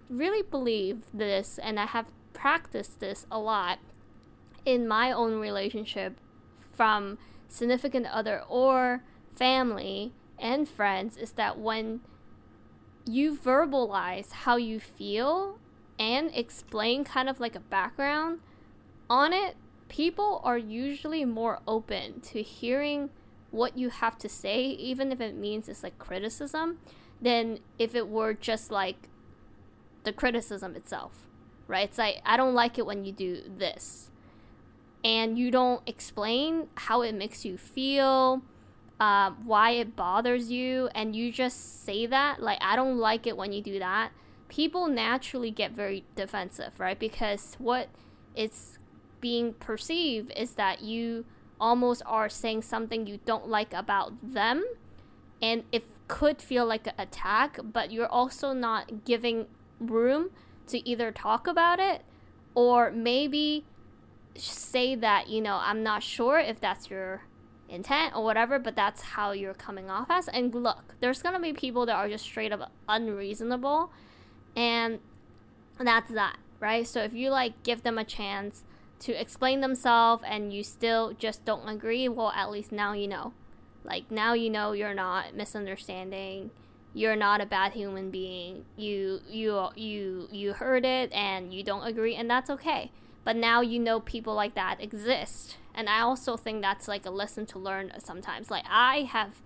really 0.09 0.41
believe 0.41 1.03
this 1.13 1.59
and 1.61 1.79
i 1.79 1.85
have 1.85 2.07
practiced 2.33 2.99
this 2.99 3.25
a 3.31 3.39
lot 3.39 3.79
in 4.65 4.87
my 4.87 5.11
own 5.11 5.39
relationship 5.39 6.17
from 6.71 7.17
significant 7.47 8.05
other 8.07 8.43
or 8.47 9.03
family 9.35 10.13
and 10.37 10.67
friends 10.67 11.17
is 11.17 11.33
that 11.33 11.59
when 11.59 11.99
you 13.05 13.35
verbalize 13.35 14.31
how 14.31 14.55
you 14.55 14.79
feel 14.79 15.59
and 15.97 16.31
explain 16.33 17.03
kind 17.03 17.27
of 17.27 17.39
like 17.39 17.55
a 17.55 17.59
background 17.59 18.39
on 19.09 19.33
it, 19.33 19.55
people 19.87 20.39
are 20.43 20.57
usually 20.57 21.25
more 21.25 21.59
open 21.67 22.21
to 22.21 22.41
hearing 22.41 23.09
what 23.51 23.77
you 23.77 23.89
have 23.89 24.17
to 24.19 24.29
say, 24.29 24.61
even 24.63 25.11
if 25.11 25.19
it 25.21 25.35
means 25.35 25.69
it's 25.69 25.83
like 25.83 25.97
criticism, 25.97 26.79
than 27.21 27.59
if 27.77 27.95
it 27.95 28.07
were 28.07 28.33
just 28.33 28.71
like 28.71 29.09
the 30.03 30.13
criticism 30.13 30.75
itself, 30.75 31.27
right? 31.67 31.89
It's 31.89 31.97
like, 31.97 32.21
I 32.25 32.37
don't 32.37 32.53
like 32.53 32.77
it 32.77 32.85
when 32.85 33.03
you 33.03 33.11
do 33.11 33.41
this. 33.57 34.11
And 35.03 35.37
you 35.37 35.49
don't 35.51 35.81
explain 35.87 36.67
how 36.75 37.01
it 37.01 37.13
makes 37.15 37.45
you 37.45 37.57
feel, 37.57 38.41
uh, 38.99 39.31
why 39.43 39.71
it 39.71 39.95
bothers 39.95 40.51
you, 40.51 40.89
and 40.93 41.15
you 41.15 41.31
just 41.31 41.85
say 41.85 42.05
that, 42.05 42.41
like, 42.41 42.59
I 42.61 42.75
don't 42.75 42.97
like 42.97 43.25
it 43.25 43.37
when 43.37 43.53
you 43.53 43.61
do 43.61 43.79
that 43.79 44.11
people 44.49 44.87
naturally 44.87 45.51
get 45.51 45.71
very 45.71 46.03
defensive, 46.15 46.77
right? 46.79 46.99
Because 46.99 47.55
what 47.59 47.87
it's 48.35 48.77
being 49.21 49.53
perceived 49.53 50.31
is 50.35 50.55
that 50.55 50.81
you 50.81 51.23
almost 51.59 52.01
are 52.05 52.29
saying 52.29 52.61
something 52.61 53.07
you 53.07 53.19
don't 53.25 53.47
like 53.47 53.73
about 53.73 54.13
them 54.23 54.63
and 55.41 55.63
it 55.71 55.85
could 56.07 56.41
feel 56.41 56.65
like 56.65 56.87
an 56.87 56.93
attack, 56.97 57.59
but 57.63 57.91
you're 57.91 58.07
also 58.07 58.53
not 58.53 59.05
giving 59.05 59.47
room 59.79 60.31
to 60.67 60.87
either 60.87 61.11
talk 61.11 61.47
about 61.47 61.79
it 61.79 62.01
or 62.55 62.91
maybe 62.91 63.65
say 64.35 64.95
that, 64.95 65.29
you 65.29 65.41
know, 65.41 65.59
I'm 65.61 65.83
not 65.83 66.03
sure 66.03 66.39
if 66.39 66.59
that's 66.59 66.89
your 66.89 67.23
intent 67.69 68.15
or 68.15 68.23
whatever, 68.23 68.59
but 68.59 68.75
that's 68.75 69.01
how 69.01 69.31
you're 69.31 69.53
coming 69.53 69.89
off 69.89 70.07
as. 70.09 70.27
And 70.27 70.53
look, 70.53 70.95
there's 70.99 71.21
gonna 71.21 71.39
be 71.39 71.53
people 71.53 71.85
that 71.85 71.95
are 71.95 72.09
just 72.09 72.25
straight 72.25 72.51
up 72.51 72.71
unreasonable 72.87 73.91
and 74.55 74.99
that's 75.79 76.11
that, 76.11 76.37
right? 76.59 76.85
So 76.85 77.01
if 77.01 77.13
you 77.13 77.29
like 77.29 77.63
give 77.63 77.83
them 77.83 77.97
a 77.97 78.03
chance 78.03 78.63
to 78.99 79.13
explain 79.13 79.61
themselves 79.61 80.23
and 80.27 80.53
you 80.53 80.63
still 80.63 81.13
just 81.13 81.45
don't 81.45 81.67
agree, 81.67 82.07
well, 82.09 82.31
at 82.35 82.51
least 82.51 82.71
now 82.71 82.93
you 82.93 83.07
know. 83.07 83.33
Like 83.83 84.11
now 84.11 84.33
you 84.33 84.49
know 84.49 84.73
you're 84.73 84.93
not 84.93 85.35
misunderstanding. 85.35 86.51
You're 86.93 87.15
not 87.15 87.41
a 87.41 87.45
bad 87.45 87.73
human 87.73 88.11
being. 88.11 88.65
You 88.75 89.21
you 89.29 89.69
you 89.75 90.27
you 90.31 90.53
heard 90.53 90.85
it 90.85 91.11
and 91.13 91.53
you 91.53 91.63
don't 91.63 91.87
agree 91.87 92.15
and 92.15 92.29
that's 92.29 92.49
okay. 92.49 92.91
But 93.23 93.35
now 93.35 93.61
you 93.61 93.79
know 93.79 93.99
people 93.99 94.33
like 94.33 94.55
that 94.55 94.81
exist. 94.81 95.57
And 95.73 95.87
I 95.87 96.01
also 96.01 96.35
think 96.35 96.61
that's 96.61 96.87
like 96.87 97.05
a 97.05 97.11
lesson 97.11 97.45
to 97.47 97.59
learn 97.59 97.91
sometimes. 97.99 98.51
Like 98.51 98.65
I 98.69 99.09
have 99.11 99.41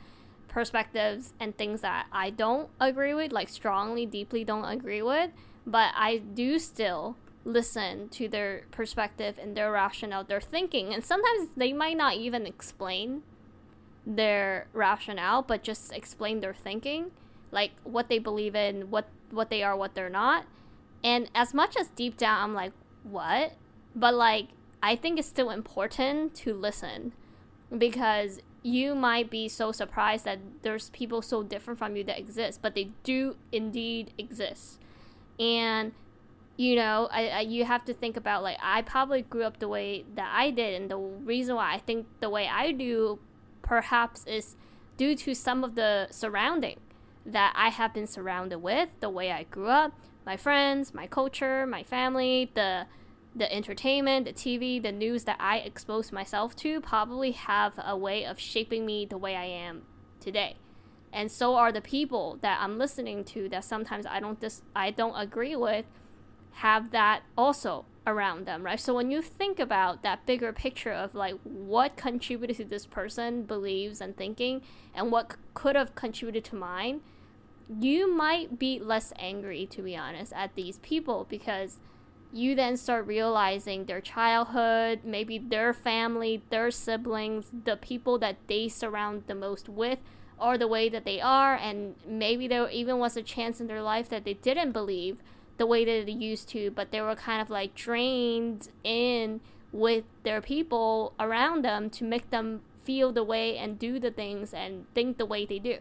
perspectives 0.47 1.33
and 1.39 1.55
things 1.57 1.81
that 1.81 2.07
I 2.11 2.29
don't 2.29 2.69
agree 2.79 3.13
with, 3.13 3.31
like 3.31 3.49
strongly, 3.49 4.05
deeply 4.05 4.43
don't 4.43 4.65
agree 4.65 5.01
with, 5.01 5.31
but 5.65 5.91
I 5.95 6.17
do 6.17 6.59
still 6.59 7.17
listen 7.45 8.09
to 8.09 8.27
their 8.27 8.63
perspective 8.71 9.37
and 9.41 9.55
their 9.55 9.71
rationale, 9.71 10.23
their 10.23 10.41
thinking. 10.41 10.93
And 10.93 11.03
sometimes 11.03 11.49
they 11.55 11.73
might 11.73 11.97
not 11.97 12.15
even 12.15 12.45
explain 12.45 13.23
their 14.05 14.67
rationale, 14.73 15.41
but 15.41 15.63
just 15.63 15.93
explain 15.93 16.39
their 16.39 16.53
thinking, 16.53 17.11
like 17.51 17.71
what 17.83 18.09
they 18.09 18.19
believe 18.19 18.55
in, 18.55 18.89
what 18.89 19.07
what 19.31 19.49
they 19.49 19.63
are, 19.63 19.75
what 19.75 19.95
they're 19.95 20.09
not. 20.09 20.45
And 21.03 21.29
as 21.33 21.53
much 21.53 21.75
as 21.75 21.87
deep 21.89 22.17
down 22.17 22.43
I'm 22.43 22.53
like, 22.53 22.73
what? 23.03 23.53
But 23.95 24.13
like 24.13 24.47
I 24.81 24.95
think 24.95 25.19
it's 25.19 25.27
still 25.27 25.49
important 25.49 26.35
to 26.35 26.53
listen 26.53 27.13
because 27.75 28.41
you 28.63 28.95
might 28.95 29.29
be 29.29 29.49
so 29.49 29.71
surprised 29.71 30.25
that 30.25 30.39
there's 30.61 30.89
people 30.91 31.21
so 31.21 31.43
different 31.43 31.77
from 31.77 31.95
you 31.95 32.03
that 32.05 32.17
exist, 32.17 32.59
but 32.61 32.75
they 32.75 32.91
do 33.03 33.35
indeed 33.51 34.13
exist. 34.17 34.79
And 35.39 35.91
you 36.55 36.75
know, 36.75 37.07
I, 37.11 37.27
I, 37.29 37.39
you 37.41 37.65
have 37.65 37.83
to 37.85 37.93
think 37.93 38.15
about 38.15 38.43
like 38.43 38.57
I 38.61 38.83
probably 38.83 39.23
grew 39.23 39.43
up 39.43 39.59
the 39.59 39.67
way 39.67 40.05
that 40.15 40.31
I 40.33 40.51
did, 40.51 40.79
and 40.79 40.89
the 40.89 40.97
reason 40.97 41.55
why 41.55 41.73
I 41.73 41.79
think 41.79 42.07
the 42.19 42.29
way 42.29 42.47
I 42.47 42.71
do, 42.71 43.19
perhaps, 43.61 44.25
is 44.27 44.55
due 44.97 45.15
to 45.15 45.33
some 45.33 45.63
of 45.63 45.75
the 45.75 46.07
surrounding 46.11 46.79
that 47.25 47.53
I 47.55 47.69
have 47.69 47.93
been 47.93 48.07
surrounded 48.07 48.59
with, 48.59 48.89
the 48.99 49.09
way 49.09 49.31
I 49.31 49.43
grew 49.43 49.69
up, 49.69 49.93
my 50.25 50.37
friends, 50.37 50.93
my 50.93 51.07
culture, 51.07 51.65
my 51.65 51.83
family, 51.83 52.51
the 52.53 52.85
the 53.35 53.51
entertainment, 53.51 54.25
the 54.25 54.33
TV, 54.33 54.79
the 54.79 54.91
news 54.91 55.23
that 55.23 55.37
I 55.39 55.57
expose 55.57 56.11
myself 56.11 56.55
to 56.57 56.79
probably 56.81 57.31
have 57.31 57.73
a 57.83 57.97
way 57.97 58.25
of 58.25 58.39
shaping 58.39 58.85
me 58.85 59.07
the 59.07 59.17
way 59.17 59.35
I 59.35 59.45
am 59.45 59.83
today. 60.19 60.57
And 61.11 61.31
so 61.31 61.55
are 61.55 61.71
the 61.71 61.81
people 61.81 62.37
that 62.41 62.59
I'm 62.61 62.77
listening 62.77 63.23
to 63.25 63.49
that 63.49 63.63
sometimes 63.63 64.05
I 64.05 64.19
don't 64.19 64.39
dis- 64.39 64.61
I 64.75 64.91
don't 64.91 65.15
agree 65.15 65.55
with 65.55 65.85
have 66.53 66.91
that 66.91 67.21
also 67.37 67.85
around 68.05 68.45
them, 68.45 68.63
right? 68.63 68.79
So 68.79 68.93
when 68.93 69.11
you 69.11 69.21
think 69.21 69.59
about 69.59 70.03
that 70.03 70.25
bigger 70.25 70.51
picture 70.51 70.91
of 70.91 71.15
like 71.15 71.35
what 71.43 71.95
contributed 71.95 72.57
to 72.57 72.65
this 72.65 72.85
person 72.85 73.43
believes 73.43 74.01
and 74.01 74.15
thinking 74.15 74.61
and 74.93 75.11
what 75.11 75.35
could 75.53 75.75
have 75.75 75.95
contributed 75.95 76.43
to 76.45 76.55
mine, 76.55 77.01
you 77.79 78.13
might 78.13 78.59
be 78.59 78.79
less 78.79 79.13
angry 79.17 79.65
to 79.67 79.81
be 79.81 79.95
honest 79.95 80.33
at 80.33 80.53
these 80.55 80.79
people 80.79 81.25
because 81.29 81.79
you 82.33 82.55
then 82.55 82.75
start 82.75 83.05
realizing 83.05 83.85
their 83.85 84.01
childhood, 84.01 85.01
maybe 85.03 85.37
their 85.37 85.71
family, 85.71 86.41
their 86.49 86.71
siblings, 86.71 87.51
the 87.63 87.77
people 87.77 88.17
that 88.17 88.35
they 88.47 88.67
surround 88.67 89.23
the 89.27 89.35
most 89.35 89.69
with 89.69 89.99
are 90.39 90.57
the 90.57 90.67
way 90.67 90.89
that 90.89 91.05
they 91.05 91.21
are, 91.21 91.55
and 91.55 91.95
maybe 92.07 92.47
there 92.47 92.67
even 92.69 92.97
was 92.97 93.15
a 93.15 93.21
chance 93.21 93.61
in 93.61 93.67
their 93.67 93.83
life 93.83 94.09
that 94.09 94.25
they 94.25 94.33
didn't 94.33 94.71
believe 94.71 95.17
the 95.57 95.65
way 95.65 95.85
that 95.85 96.05
they 96.05 96.11
used 96.11 96.49
to, 96.49 96.71
but 96.71 96.91
they 96.91 97.01
were 97.01 97.15
kind 97.15 97.41
of 97.41 97.49
like 97.49 97.75
drained 97.75 98.69
in 98.83 99.41
with 99.71 100.03
their 100.23 100.41
people 100.41 101.13
around 101.19 101.63
them 101.63 101.89
to 101.89 102.03
make 102.03 102.29
them 102.29 102.61
feel 102.83 103.11
the 103.11 103.23
way 103.23 103.57
and 103.57 103.79
do 103.79 103.99
the 103.99 104.11
things 104.11 104.53
and 104.53 104.85
think 104.93 105.17
the 105.17 105.25
way 105.25 105.45
they 105.45 105.59
do. 105.59 105.77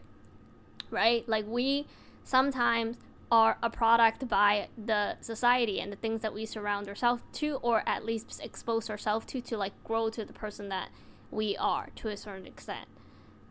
Right? 0.91 1.29
Like 1.29 1.47
we 1.47 1.87
sometimes 2.25 2.97
are 3.33 3.57
a 3.63 3.71
product 3.71 4.29
by 4.29 4.69
the 4.77 5.17
society 5.23 5.81
and 5.81 5.91
the 5.91 5.97
things 5.97 6.21
that 6.21 6.35
we 6.35 6.45
surround 6.45 6.87
ourselves 6.87 7.23
to 7.33 7.55
or 7.63 7.83
at 7.87 8.05
least 8.05 8.39
expose 8.45 8.91
ourselves 8.91 9.25
to 9.25 9.41
to 9.41 9.57
like 9.57 9.73
grow 9.85 10.11
to 10.11 10.23
the 10.23 10.35
person 10.35 10.69
that 10.69 10.91
we 11.31 11.57
are 11.57 11.89
to 11.97 12.09
a 12.09 12.17
certain 12.17 12.47
extent 12.47 12.87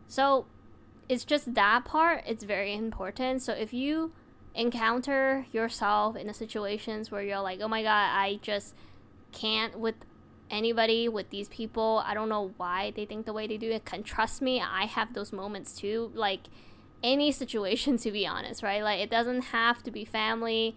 so 0.06 0.46
it's 1.08 1.24
just 1.24 1.54
that 1.54 1.84
part 1.84 2.22
it's 2.24 2.44
very 2.44 2.72
important 2.72 3.42
so 3.42 3.52
if 3.52 3.74
you 3.74 4.12
encounter 4.54 5.46
yourself 5.52 6.16
in 6.16 6.26
the 6.26 6.34
situations 6.34 7.10
where 7.10 7.22
you're 7.22 7.40
like 7.40 7.60
oh 7.62 7.68
my 7.68 7.82
god 7.82 8.10
i 8.12 8.38
just 8.42 8.74
can't 9.32 9.78
with 9.78 9.94
anybody 10.52 11.08
with 11.08 11.30
these 11.30 11.48
people. 11.48 12.02
I 12.06 12.14
don't 12.14 12.28
know 12.28 12.52
why 12.58 12.92
they 12.94 13.06
think 13.06 13.26
the 13.26 13.32
way 13.32 13.48
they 13.48 13.56
do 13.56 13.70
it. 13.70 13.84
Can 13.84 14.04
trust 14.04 14.42
me, 14.42 14.60
I 14.60 14.84
have 14.84 15.14
those 15.14 15.32
moments 15.32 15.72
too. 15.72 16.12
Like 16.14 16.42
any 17.02 17.32
situation, 17.32 17.96
to 17.98 18.12
be 18.12 18.24
honest, 18.26 18.62
right? 18.62 18.82
Like 18.82 19.00
it 19.00 19.10
doesn't 19.10 19.42
have 19.46 19.82
to 19.82 19.90
be 19.90 20.04
family, 20.04 20.76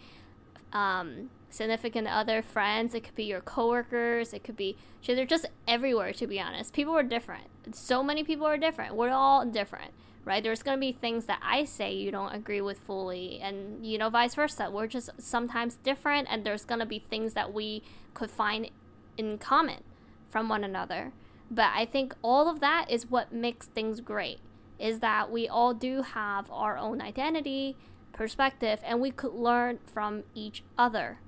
um, 0.74 1.30
significant 1.56 2.08
other, 2.08 2.42
friends. 2.42 2.94
It 2.94 3.04
could 3.04 3.16
be 3.16 3.24
your 3.24 3.42
coworkers. 3.42 4.34
It 4.34 4.44
could 4.44 4.58
be. 4.58 4.78
They're 5.06 5.26
just 5.26 5.46
everywhere, 5.68 6.14
to 6.14 6.28
be 6.28 6.40
honest. 6.40 6.74
People 6.74 6.98
are 6.98 7.04
different. 7.04 7.46
So 7.74 8.04
many 8.04 8.24
people 8.24 8.46
are 8.46 8.58
different. 8.58 8.96
We're 8.96 9.12
all 9.12 9.46
different 9.46 9.92
right? 10.26 10.42
There's 10.42 10.64
going 10.64 10.76
to 10.76 10.82
be 10.82 10.92
things 10.92 11.26
that 11.26 11.40
I 11.42 11.64
say 11.66 11.94
you 11.94 12.12
don't 12.12 12.34
agree 12.34 12.60
with 12.60 12.80
fully, 12.80 13.40
and 13.42 13.86
you 13.86 13.98
know, 13.98 14.10
vice 14.10 14.36
versa. 14.36 14.70
We're 14.72 14.88
just 14.88 15.10
sometimes 15.20 15.76
different, 15.76 16.28
and 16.30 16.44
there's 16.44 16.66
going 16.66 16.80
to 16.80 16.86
be 16.86 17.00
things 17.00 17.34
that 17.34 17.54
we 17.54 17.84
could 18.14 18.32
find 18.32 18.70
in 19.18 19.38
common 19.38 19.84
from 20.30 20.50
one 20.50 20.64
another. 20.64 21.14
But 21.50 21.70
I 21.76 21.86
think 21.86 22.16
all 22.24 22.50
of 22.50 22.60
that 22.60 22.90
is 22.90 23.10
what 23.10 23.32
makes 23.32 23.68
things 23.68 24.02
great 24.02 24.40
is 24.80 25.00
that 25.00 25.32
we 25.32 25.48
all 25.48 25.74
do 25.74 26.02
have 26.02 26.52
our 26.52 26.78
own 26.78 27.02
identity, 27.02 27.78
perspective, 28.12 28.82
and 28.84 29.00
we 29.00 29.12
could 29.12 29.32
learn 29.32 29.80
from 29.86 30.24
each 30.34 30.64
other. 30.78 31.20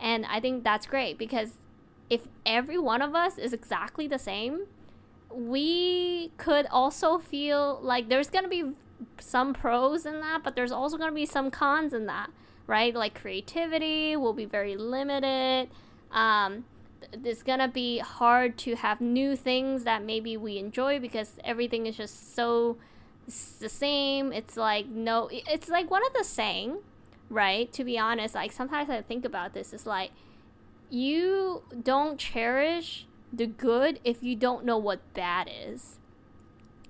And 0.00 0.26
I 0.26 0.40
think 0.40 0.64
that's 0.64 0.86
great 0.86 1.18
because 1.18 1.58
if 2.08 2.28
every 2.44 2.78
one 2.78 3.02
of 3.02 3.14
us 3.14 3.38
is 3.38 3.52
exactly 3.52 4.06
the 4.06 4.18
same, 4.18 4.66
we 5.32 6.32
could 6.36 6.66
also 6.70 7.18
feel 7.18 7.80
like 7.82 8.08
there's 8.08 8.30
going 8.30 8.44
to 8.44 8.50
be 8.50 8.64
some 9.18 9.52
pros 9.52 10.06
in 10.06 10.20
that, 10.20 10.42
but 10.42 10.54
there's 10.54 10.72
also 10.72 10.96
going 10.96 11.10
to 11.10 11.14
be 11.14 11.26
some 11.26 11.50
cons 11.50 11.92
in 11.92 12.06
that, 12.06 12.30
right? 12.66 12.94
Like 12.94 13.20
creativity 13.20 14.16
will 14.16 14.32
be 14.32 14.44
very 14.44 14.76
limited. 14.76 15.68
Um, 16.12 16.64
it's 17.24 17.42
going 17.42 17.58
to 17.58 17.68
be 17.68 17.98
hard 17.98 18.56
to 18.58 18.76
have 18.76 19.00
new 19.00 19.36
things 19.36 19.84
that 19.84 20.04
maybe 20.04 20.36
we 20.36 20.58
enjoy 20.58 20.98
because 20.98 21.38
everything 21.44 21.86
is 21.86 21.96
just 21.96 22.34
so 22.34 22.76
the 23.58 23.68
same. 23.68 24.32
It's 24.32 24.56
like, 24.56 24.86
no, 24.86 25.28
it's 25.30 25.68
like 25.68 25.90
one 25.90 26.06
of 26.06 26.12
the 26.14 26.24
saying, 26.24 26.78
right? 27.28 27.72
To 27.72 27.84
be 27.84 27.98
honest, 27.98 28.34
like 28.34 28.52
sometimes 28.52 28.90
I 28.90 29.02
think 29.02 29.24
about 29.24 29.54
this, 29.54 29.72
it's 29.72 29.86
like, 29.86 30.10
you 30.90 31.62
don't 31.82 32.18
cherish 32.18 33.06
the 33.32 33.46
good 33.46 34.00
if 34.04 34.22
you 34.22 34.36
don't 34.36 34.64
know 34.64 34.78
what 34.78 35.12
bad 35.14 35.50
is. 35.52 35.98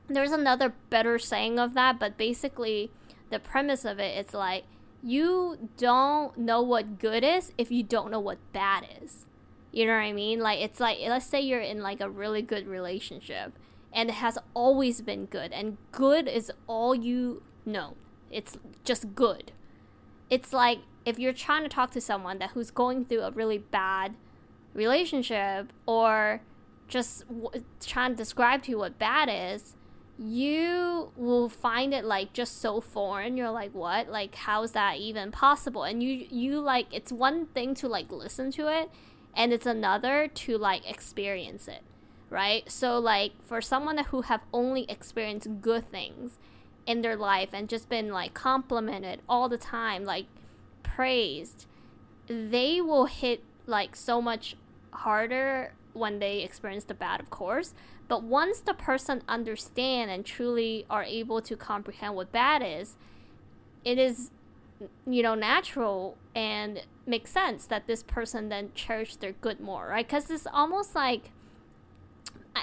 There's 0.09 0.33
another 0.33 0.75
better 0.91 1.19
saying 1.19 1.59
of 1.59 1.75
that, 1.75 1.99
but 1.99 2.17
basically, 2.17 2.91
the 3.31 3.39
premise 3.39 3.85
of 3.85 3.99
it 3.99 4.27
is 4.27 4.35
like 4.35 4.65
you 5.03 5.69
don't 5.77 6.37
know 6.37 6.63
what 6.63 6.99
good 6.99 7.25
is 7.25 7.53
if 7.59 7.71
you 7.71 7.83
don't 7.83 8.11
know 8.11 8.21
what 8.21 8.39
bad 8.53 8.87
is. 9.03 9.27
You 9.73 9.87
know 9.87 9.93
what 9.93 10.01
I 10.01 10.13
mean? 10.13 10.41
Like 10.41 10.61
it's 10.61 10.81
like 10.81 10.99
let's 11.01 11.27
say 11.27 11.41
you're 11.41 11.61
in 11.61 11.83
like 11.83 12.01
a 12.01 12.09
really 12.09 12.43
good 12.43 12.67
relationship 12.67 13.53
and 13.93 14.09
it 14.09 14.15
has 14.15 14.39
always 14.55 15.01
been 15.01 15.27
good 15.27 15.53
and 15.53 15.77
good 15.93 16.29
is 16.29 16.51
all 16.67 16.95
you 16.95 17.43
know. 17.65 17.95
It's 18.31 18.59
just 18.85 19.15
good. 19.15 19.53
It's 20.29 20.53
like 20.53 20.79
if 21.05 21.19
you're 21.19 21.33
trying 21.33 21.63
to 21.63 21.69
talk 21.69 21.93
to 21.93 22.01
someone 22.01 22.39
that 22.41 22.51
who's 22.51 22.71
going 22.71 23.05
through 23.05 23.23
a 23.23 23.31
really 23.31 23.59
bad 23.59 24.15
relationship 24.75 25.73
or 25.87 26.43
just 26.89 27.27
w- 27.29 27.65
trying 27.81 28.11
to 28.11 28.17
describe 28.17 28.63
to 28.65 28.73
you 28.73 28.79
what 28.79 28.99
bad 28.99 29.29
is, 29.31 29.77
you 30.19 31.13
will 31.17 31.49
find 31.49 31.93
it 31.93 32.05
like 32.05 32.33
just 32.33 32.61
so 32.61 32.81
foreign. 32.81 33.37
You're 33.37 33.51
like, 33.51 33.73
what? 33.73 34.09
Like, 34.09 34.35
how's 34.35 34.73
that 34.73 34.97
even 34.97 35.31
possible? 35.31 35.85
And 35.85 36.03
you, 36.03 36.27
you 36.31 36.61
like, 36.61 36.87
it's 36.93 37.13
one 37.13 37.47
thing 37.47 37.75
to 37.77 37.89
like 37.89 38.11
listen 38.11 38.51
to 38.53 38.69
it, 38.69 38.91
and 39.35 39.53
it's 39.53 39.67
another 39.67 40.29
to 40.29 40.59
like 40.59 40.89
experience 40.89 41.69
it, 41.69 41.83
right? 42.31 42.71
So, 42.71 42.99
like, 42.99 43.33
for 43.43 43.61
someone 43.61 43.99
who 43.99 44.23
have 44.23 44.41
only 44.53 44.91
experienced 44.91 45.61
good 45.61 45.91
things 45.91 46.39
in 46.87 47.03
their 47.03 47.17
life 47.17 47.51
and 47.53 47.69
just 47.69 47.89
been 47.89 48.11
like 48.11 48.35
complimented 48.35 49.21
all 49.29 49.49
the 49.49 49.59
time, 49.59 50.05
like 50.05 50.27
praised, 50.83 51.67
they 52.29 52.81
will 52.81 53.07
hit 53.07 53.43
like 53.67 53.97
so 53.97 54.23
much 54.23 54.57
harder 54.93 55.75
when 55.93 56.19
they 56.19 56.41
experience 56.41 56.85
the 56.85 56.95
bad, 56.95 57.21
of 57.21 57.31
course. 57.31 57.75
But 58.09 58.23
once 58.23 58.61
the 58.61 58.75
person 58.75 59.23
understand 59.29 60.11
and 60.11 60.25
truly 60.25 60.87
are 60.89 61.03
able 61.03 61.41
to 61.43 61.57
comprehend 61.57 62.15
what 62.15 62.31
bad 62.31 62.63
is, 62.65 62.97
it 63.85 63.99
is, 63.99 64.31
you 65.07 65.23
know, 65.23 65.35
natural 65.35 66.17
and 66.35 66.83
makes 67.07 67.31
sense 67.31 67.67
that 67.67 67.87
this 67.87 68.03
person 68.03 68.49
then 68.49 68.71
cherish 68.75 69.17
their 69.17 69.33
good 69.33 69.59
more, 69.59 69.89
right? 69.89 70.07
Because 70.07 70.31
it's 70.31 70.47
almost 70.47 70.95
like, 70.95 71.31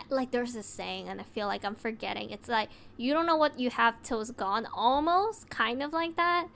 like 0.10 0.32
there's 0.32 0.54
this 0.54 0.68
saying, 0.68 1.10
and 1.10 1.20
I 1.20 1.24
feel 1.24 1.48
like 1.48 1.66
I'm 1.66 1.76
forgetting. 1.76 2.30
It's 2.32 2.50
like 2.50 2.70
you 2.98 3.14
don't 3.14 3.26
know 3.26 3.36
what 3.36 3.60
you 3.60 3.70
have 3.70 4.02
till 4.04 4.22
it's 4.22 4.32
gone, 4.32 4.68
almost 4.74 5.50
kind 5.50 5.82
of 5.84 5.94
like 5.94 6.16
that, 6.16 6.48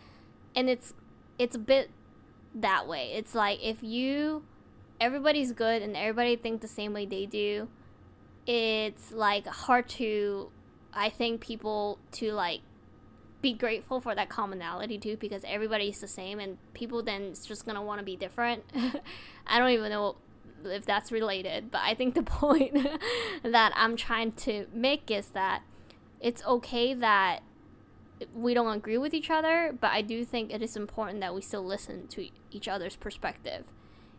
and 0.56 0.70
it's 0.70 0.94
it's 1.38 1.56
a 1.56 1.60
bit 1.60 1.90
that 2.56 2.88
way. 2.88 3.14
It's 3.14 3.36
like 3.36 3.60
if 3.64 3.84
you 3.84 4.44
everybody's 5.00 5.52
good 5.52 5.82
and 5.82 5.96
everybody 5.96 6.36
think 6.36 6.62
the 6.62 6.68
same 6.68 6.94
way 6.94 7.06
they 7.06 7.26
do, 7.26 7.68
it's 8.46 9.12
like 9.12 9.46
hard 9.48 9.88
to 9.90 10.50
I 10.94 11.10
think 11.10 11.42
people 11.42 12.00
to 12.14 12.34
like 12.34 12.62
be 13.42 13.54
grateful 13.54 14.02
for 14.02 14.16
that 14.16 14.30
commonality 14.30 14.98
too 14.98 15.16
because 15.18 15.44
everybody's 15.46 16.00
the 16.00 16.08
same 16.08 16.40
and 16.40 16.58
people 16.74 17.04
then 17.04 17.22
it's 17.24 17.46
just 17.46 17.66
gonna 17.66 17.84
want 17.84 18.00
to 18.00 18.06
be 18.06 18.16
different. 18.16 18.64
I 19.48 19.60
don't 19.60 19.70
even 19.70 19.92
know 19.92 20.16
if 20.66 20.86
that's 20.86 21.12
related, 21.12 21.72
but 21.72 21.82
I 21.84 21.94
think 21.94 22.16
the 22.16 22.24
point 22.42 22.78
that 23.44 23.74
I'm 23.76 23.96
trying 23.96 24.34
to 24.34 24.68
make 24.74 25.12
is 25.12 25.28
that 25.30 25.64
it's 26.20 26.44
okay 26.46 26.94
that 26.94 27.42
we 28.34 28.54
don't 28.54 28.76
agree 28.76 28.98
with 28.98 29.14
each 29.14 29.30
other, 29.30 29.76
but 29.80 29.92
I 29.92 30.02
do 30.02 30.26
think 30.26 30.52
it 30.52 30.62
is 30.62 30.76
important 30.76 31.22
that 31.22 31.36
we 31.36 31.42
still 31.42 31.64
listen 31.64 32.08
to 32.08 32.30
each 32.52 32.68
other's 32.68 32.96
perspective. 32.96 33.66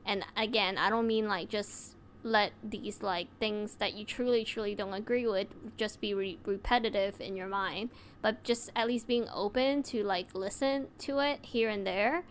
And 0.07 0.25
again 0.37 0.79
i 0.79 0.89
don't 0.89 1.07
mean 1.07 1.29
like 1.29 1.51
just 1.51 1.95
let 2.23 2.53
these 2.65 3.03
like 3.03 3.29
things 3.39 3.75
that 3.77 3.95
you 3.95 4.05
truly 4.05 4.43
truly 4.45 4.75
don't 4.75 4.95
agree 4.95 5.27
with 5.27 5.49
just 5.77 6.01
be 6.01 6.15
re- 6.15 6.39
repetitive 6.45 7.21
in 7.21 7.37
your 7.37 7.47
mind 7.47 7.91
but 8.23 8.43
just 8.43 8.71
at 8.75 8.87
least 8.87 9.07
being 9.07 9.29
open 9.33 9.83
to 9.83 10.03
like 10.03 10.35
listen 10.35 10.89
to 10.99 11.19
it 11.19 11.39
here 11.43 11.69
and 11.69 11.87
there 11.87 12.25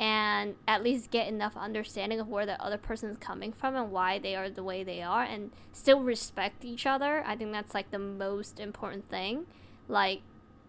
and 0.00 0.54
at 0.68 0.82
least 0.82 1.10
get 1.10 1.26
enough 1.26 1.56
understanding 1.56 2.20
of 2.20 2.28
where 2.28 2.46
the 2.46 2.62
other 2.62 2.78
person 2.78 3.10
is 3.10 3.16
coming 3.18 3.52
from 3.52 3.74
and 3.74 3.90
why 3.90 4.18
they 4.18 4.36
are 4.36 4.48
the 4.48 4.62
way 4.62 4.84
they 4.84 5.02
are 5.02 5.24
and 5.24 5.50
still 5.72 6.00
respect 6.00 6.64
each 6.64 6.86
other 6.86 7.24
i 7.26 7.34
think 7.34 7.50
that's 7.50 7.74
like 7.74 7.90
the 7.90 7.98
most 7.98 8.60
important 8.60 9.08
thing. 9.08 9.46
Like 9.88 10.20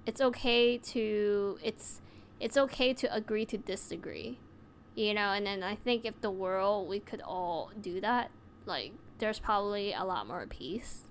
it's 0.05 0.21
okay 0.21 0.77
to 0.77 1.59
it's 1.61 2.01
it's 2.39 2.57
okay 2.57 2.93
to 2.93 3.13
agree 3.13 3.45
to 3.45 3.57
disagree 3.57 4.39
you 4.95 5.13
know 5.13 5.33
and 5.33 5.45
then 5.45 5.61
i 5.61 5.75
think 5.75 6.05
if 6.05 6.19
the 6.21 6.31
world 6.31 6.87
we 6.87 6.99
could 6.99 7.21
all 7.21 7.71
do 7.79 7.99
that 8.01 8.31
like 8.65 8.93
there's 9.19 9.39
probably 9.39 9.93
a 9.93 10.03
lot 10.03 10.25
more 10.25 10.45
peace. 10.47 11.07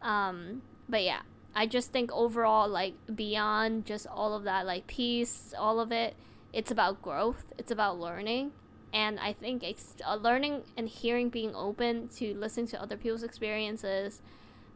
Um 0.00 0.62
but 0.88 1.02
yeah 1.02 1.20
i 1.54 1.66
just 1.66 1.92
think 1.92 2.10
overall 2.12 2.68
like 2.68 2.94
beyond 3.14 3.84
just 3.84 4.06
all 4.06 4.34
of 4.34 4.44
that 4.44 4.66
like 4.66 4.86
peace 4.86 5.54
all 5.56 5.78
of 5.78 5.92
it 5.92 6.16
it's 6.52 6.70
about 6.70 7.00
growth 7.02 7.44
it's 7.58 7.70
about 7.70 7.98
learning 7.98 8.52
and 8.92 9.18
i 9.20 9.32
think 9.32 9.62
it's 9.62 9.94
uh, 10.06 10.14
learning 10.14 10.62
and 10.76 10.88
hearing 10.88 11.28
being 11.28 11.54
open 11.54 12.08
to 12.08 12.34
listening 12.34 12.66
to 12.66 12.80
other 12.80 12.96
people's 12.96 13.22
experiences 13.22 14.20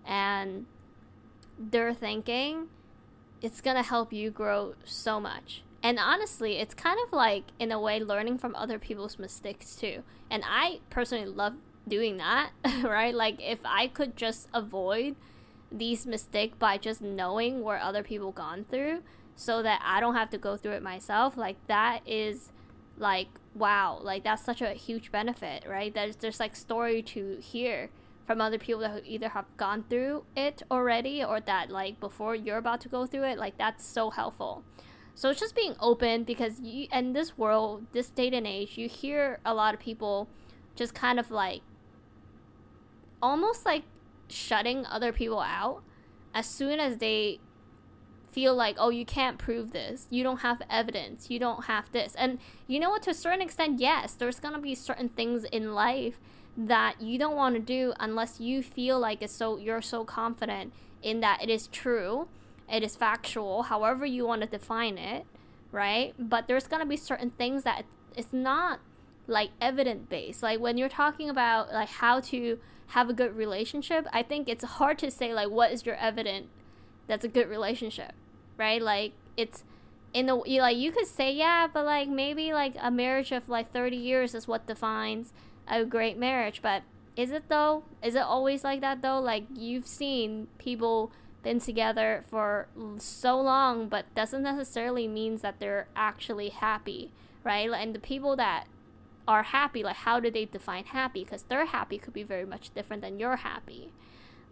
and 0.05 0.67
their 1.59 1.93
thinking 1.93 2.69
it's 3.43 3.61
gonna 3.61 3.83
help 3.83 4.13
you 4.13 4.31
grow 4.31 4.75
so 4.85 5.21
much 5.21 5.63
and 5.87 6.01
honestly, 6.01 6.59
it's 6.59 6.75
kind 6.75 6.99
of 7.07 7.13
like, 7.13 7.45
in 7.61 7.71
a 7.71 7.81
way, 7.81 8.01
learning 8.01 8.39
from 8.39 8.57
other 8.57 8.77
people's 8.77 9.21
mistakes 9.21 9.77
too. 9.77 10.03
And 10.29 10.43
I 10.45 10.81
personally 10.91 11.27
love 11.27 11.55
doing 11.87 12.17
that, 12.17 12.51
right? 12.83 13.15
Like, 13.15 13.41
if 13.41 13.61
I 13.65 13.87
could 13.87 14.17
just 14.17 14.49
avoid 14.53 15.15
these 15.71 16.05
mistakes 16.05 16.57
by 16.59 16.79
just 16.79 17.01
knowing 17.01 17.63
where 17.63 17.79
other 17.79 18.03
people 18.03 18.33
gone 18.33 18.65
through 18.69 19.03
so 19.37 19.63
that 19.63 19.81
I 19.85 20.01
don't 20.01 20.15
have 20.15 20.31
to 20.31 20.39
go 20.39 20.57
through 20.57 20.73
it 20.73 20.83
myself, 20.83 21.37
like, 21.37 21.57
that 21.69 22.01
is 22.07 22.51
like, 22.99 23.29
wow, 23.55 24.01
like, 24.03 24.25
that's 24.25 24.45
such 24.45 24.61
a 24.61 24.71
huge 24.71 25.13
benefit, 25.13 25.65
right? 25.69 25.95
There's, 25.95 26.17
there's 26.17 26.41
like 26.41 26.57
story 26.57 27.03
to 27.03 27.39
hear 27.41 27.91
from 28.27 28.41
other 28.41 28.59
people 28.59 28.81
that 28.81 29.03
either 29.07 29.29
have 29.29 29.45
gone 29.57 29.85
through 29.89 30.25
it 30.35 30.63
already 30.69 31.23
or 31.23 31.39
that 31.39 31.71
like 31.71 32.01
before 32.01 32.35
you're 32.35 32.57
about 32.57 32.81
to 32.81 32.89
go 32.89 33.07
through 33.07 33.23
it 33.23 33.39
like 33.39 33.57
that's 33.57 33.87
so 33.87 34.11
helpful 34.11 34.65
so 35.17 35.31
it's 35.31 35.41
just 35.41 35.57
being 35.57 35.75
open 35.81 36.25
because 36.25 36.61
you 36.61 36.89
in 36.93 37.15
this 37.15 37.39
world, 37.39 37.87
this 37.93 38.11
date 38.11 38.35
and 38.35 38.47
age, 38.47 38.77
you 38.77 38.87
hear 38.87 39.41
a 39.47 39.55
lot 39.55 39.73
of 39.73 39.81
people 39.81 40.29
just 40.75 40.95
kind 40.95 41.19
of 41.19 41.31
like 41.31 41.63
almost 43.23 43.65
like 43.65 43.85
shutting 44.29 44.85
other 44.85 45.13
people 45.13 45.41
out 45.41 45.83
as 46.35 46.47
soon 46.47 46.79
as 46.79 46.99
they 46.99 47.41
feel 48.31 48.55
like, 48.55 48.77
oh, 48.79 48.91
you 48.91 49.05
can't 49.05 49.39
prove 49.39 49.73
this. 49.73 50.07
You 50.11 50.23
don't 50.23 50.41
have 50.41 50.61
evidence. 50.69 51.31
You 51.31 51.39
don't 51.39 51.65
have 51.65 51.91
this. 51.93 52.15
And 52.17 52.39
you 52.67 52.79
know 52.79 52.91
what? 52.91 53.03
To 53.05 53.11
a 53.11 53.15
certain 53.15 53.43
extent, 53.43 53.81
yes, 53.81 54.13
there's 54.13 54.41
going 54.41 54.55
to 54.55 54.61
be 54.61 54.75
certain 54.75 55.09
things 55.09 55.45
in 55.45 55.75
life 55.75 56.19
that 56.57 57.01
you 57.01 57.19
don't 57.19 57.37
want 57.37 57.55
to 57.55 57.61
do 57.61 57.93
unless 58.01 58.41
you 58.41 58.63
feel 58.63 58.99
like 58.99 59.23
it's 59.23 59.33
so 59.33 59.59
you're 59.59 59.83
so 59.83 60.05
confident 60.05 60.73
in 61.03 61.21
that 61.21 61.43
it 61.43 61.51
is 61.51 61.67
true, 61.67 62.29
it 62.73 62.83
is 62.83 62.97
factual, 62.97 63.65
however 63.65 64.07
you 64.07 64.27
want 64.27 64.41
to 64.43 64.49
define 64.49 64.97
it, 64.97 65.27
right? 65.71 66.15
But 66.19 66.49
there's 66.49 66.67
going 66.67 66.81
to 66.81 66.87
be 66.87 66.97
certain 66.97 67.31
things 67.31 67.63
that 67.65 67.85
it's 68.17 68.33
not 68.33 68.81
like 69.27 69.51
evident 69.61 70.09
based. 70.09 70.43
Like 70.43 70.61
when 70.61 70.79
you're 70.79 70.89
talking 70.89 71.29
about 71.29 71.73
like 71.73 71.89
how 71.89 72.21
to 72.21 72.59
have 72.89 73.11
a 73.11 73.13
good 73.13 73.37
relationship, 73.37 74.07
I 74.13 74.23
think 74.23 74.49
it's 74.49 74.65
hard 74.65 74.99
to 75.01 75.11
say 75.11 75.35
like 75.35 75.51
what 75.51 75.73
is 75.73 75.85
your 75.85 75.97
evident 75.97 76.49
that's 77.07 77.25
a 77.25 77.29
good 77.29 77.49
relationship 77.49 78.13
right? 78.57 78.81
Like 78.81 79.13
it's 79.37 79.65
in 80.13 80.27
the 80.27 80.43
you 80.47 80.61
like 80.61 80.77
you 80.77 80.93
could 80.93 81.07
say 81.07 81.33
yeah, 81.33 81.67
but 81.73 81.85
like 81.85 82.09
maybe 82.09 82.53
like 82.53 82.75
a 82.81 82.91
marriage 82.91 83.33
of 83.33 83.49
like 83.49 83.73
30 83.73 83.97
years 83.97 84.35
is 84.35 84.49
what 84.49 84.67
defines 84.67 85.33
a 85.69 85.85
great 85.85 86.19
marriage, 86.19 86.61
but 86.63 86.83
is 87.17 87.31
it 87.31 87.49
though? 87.49 87.85
Is 88.03 88.15
it 88.15 88.23
always 88.23 88.65
like 88.65 88.81
that 88.81 89.03
though? 89.03 89.21
Like 89.21 89.45
you've 89.55 89.87
seen 89.87 90.49
people 90.59 91.13
been 91.43 91.61
together 91.61 92.25
for 92.29 92.67
so 92.99 93.41
long, 93.41 93.89
but 93.89 94.13
doesn't 94.15 94.43
necessarily 94.43 95.07
means 95.07 95.43
that 95.43 95.61
they're 95.61 95.87
actually 95.95 96.49
happy, 96.49 97.11
right? 97.45 97.71
And 97.71 97.95
the 97.95 98.01
people 98.01 98.37
that 98.37 98.65
are 99.29 99.45
happy, 99.45 99.83
like 99.83 99.97
how 99.97 100.21
do 100.21 100.31
they 100.31 100.45
define 100.45 100.85
happy? 100.87 101.25
Because 101.25 101.45
their 101.45 101.67
happy 101.67 101.99
could 101.99 102.13
be 102.15 102.23
very 102.23 102.47
much 102.47 102.75
different 102.75 103.03
than 103.03 103.19
your 103.19 103.37
happy. 103.37 103.93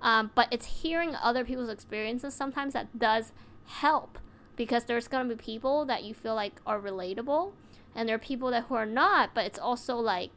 Um, 0.04 0.30
but 0.34 0.48
it's 0.50 0.82
hearing 0.82 1.16
other 1.16 1.44
people's 1.44 1.70
experiences 1.70 2.34
sometimes 2.34 2.74
that 2.74 2.98
does 2.98 3.32
help 3.64 4.18
because 4.54 4.84
there's 4.84 5.08
going 5.08 5.26
to 5.26 5.34
be 5.34 5.42
people 5.42 5.86
that 5.86 6.04
you 6.04 6.12
feel 6.12 6.34
like 6.34 6.60
are 6.66 6.78
relatable 6.78 7.52
and 7.94 8.06
there 8.06 8.16
are 8.16 8.20
people 8.20 8.50
that 8.50 8.64
who 8.64 8.74
are 8.74 8.84
not 8.84 9.30
but 9.34 9.46
it's 9.46 9.58
also 9.58 9.96
like 9.96 10.30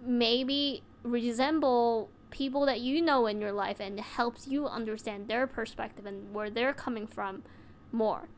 maybe 0.00 0.84
resemble 1.02 2.08
people 2.30 2.64
that 2.66 2.80
you 2.80 3.02
know 3.02 3.26
in 3.26 3.40
your 3.40 3.52
life 3.52 3.80
and 3.80 3.98
helps 3.98 4.46
you 4.46 4.66
understand 4.66 5.26
their 5.26 5.46
perspective 5.46 6.06
and 6.06 6.32
where 6.32 6.48
they're 6.48 6.72
coming 6.72 7.06
from 7.06 7.42
more. 7.90 8.28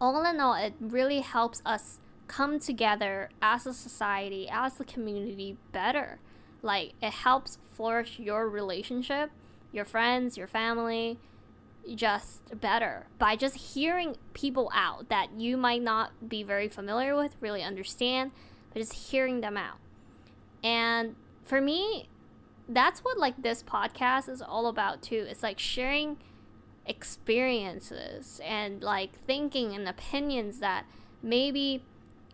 All 0.00 0.24
in 0.24 0.40
all 0.40 0.54
it 0.54 0.74
really 0.80 1.20
helps 1.20 1.62
us 1.64 2.00
come 2.26 2.58
together 2.58 3.30
as 3.40 3.66
a 3.66 3.72
society 3.72 4.48
as 4.50 4.78
a 4.78 4.84
community 4.84 5.56
better 5.72 6.18
like 6.62 6.92
it 7.02 7.12
helps 7.12 7.58
flourish 7.74 8.18
your 8.18 8.48
relationship 8.48 9.30
your 9.72 9.84
friends 9.84 10.36
your 10.36 10.46
family 10.46 11.18
just 11.94 12.60
better 12.60 13.06
by 13.18 13.36
just 13.36 13.56
hearing 13.74 14.16
people 14.34 14.70
out 14.74 15.08
that 15.08 15.28
you 15.36 15.56
might 15.56 15.82
not 15.82 16.28
be 16.28 16.42
very 16.42 16.68
familiar 16.68 17.16
with, 17.16 17.36
really 17.40 17.62
understand, 17.62 18.30
but 18.72 18.80
just 18.80 18.92
hearing 18.92 19.40
them 19.40 19.56
out. 19.56 19.78
And 20.62 21.14
for 21.44 21.60
me, 21.60 22.08
that's 22.68 23.00
what 23.00 23.18
like 23.18 23.42
this 23.42 23.62
podcast 23.62 24.28
is 24.28 24.42
all 24.42 24.66
about 24.66 25.02
too. 25.02 25.26
It's 25.28 25.42
like 25.42 25.58
sharing 25.58 26.18
experiences 26.86 28.40
and 28.44 28.82
like 28.82 29.12
thinking 29.26 29.74
and 29.74 29.88
opinions 29.88 30.58
that 30.60 30.84
maybe 31.22 31.82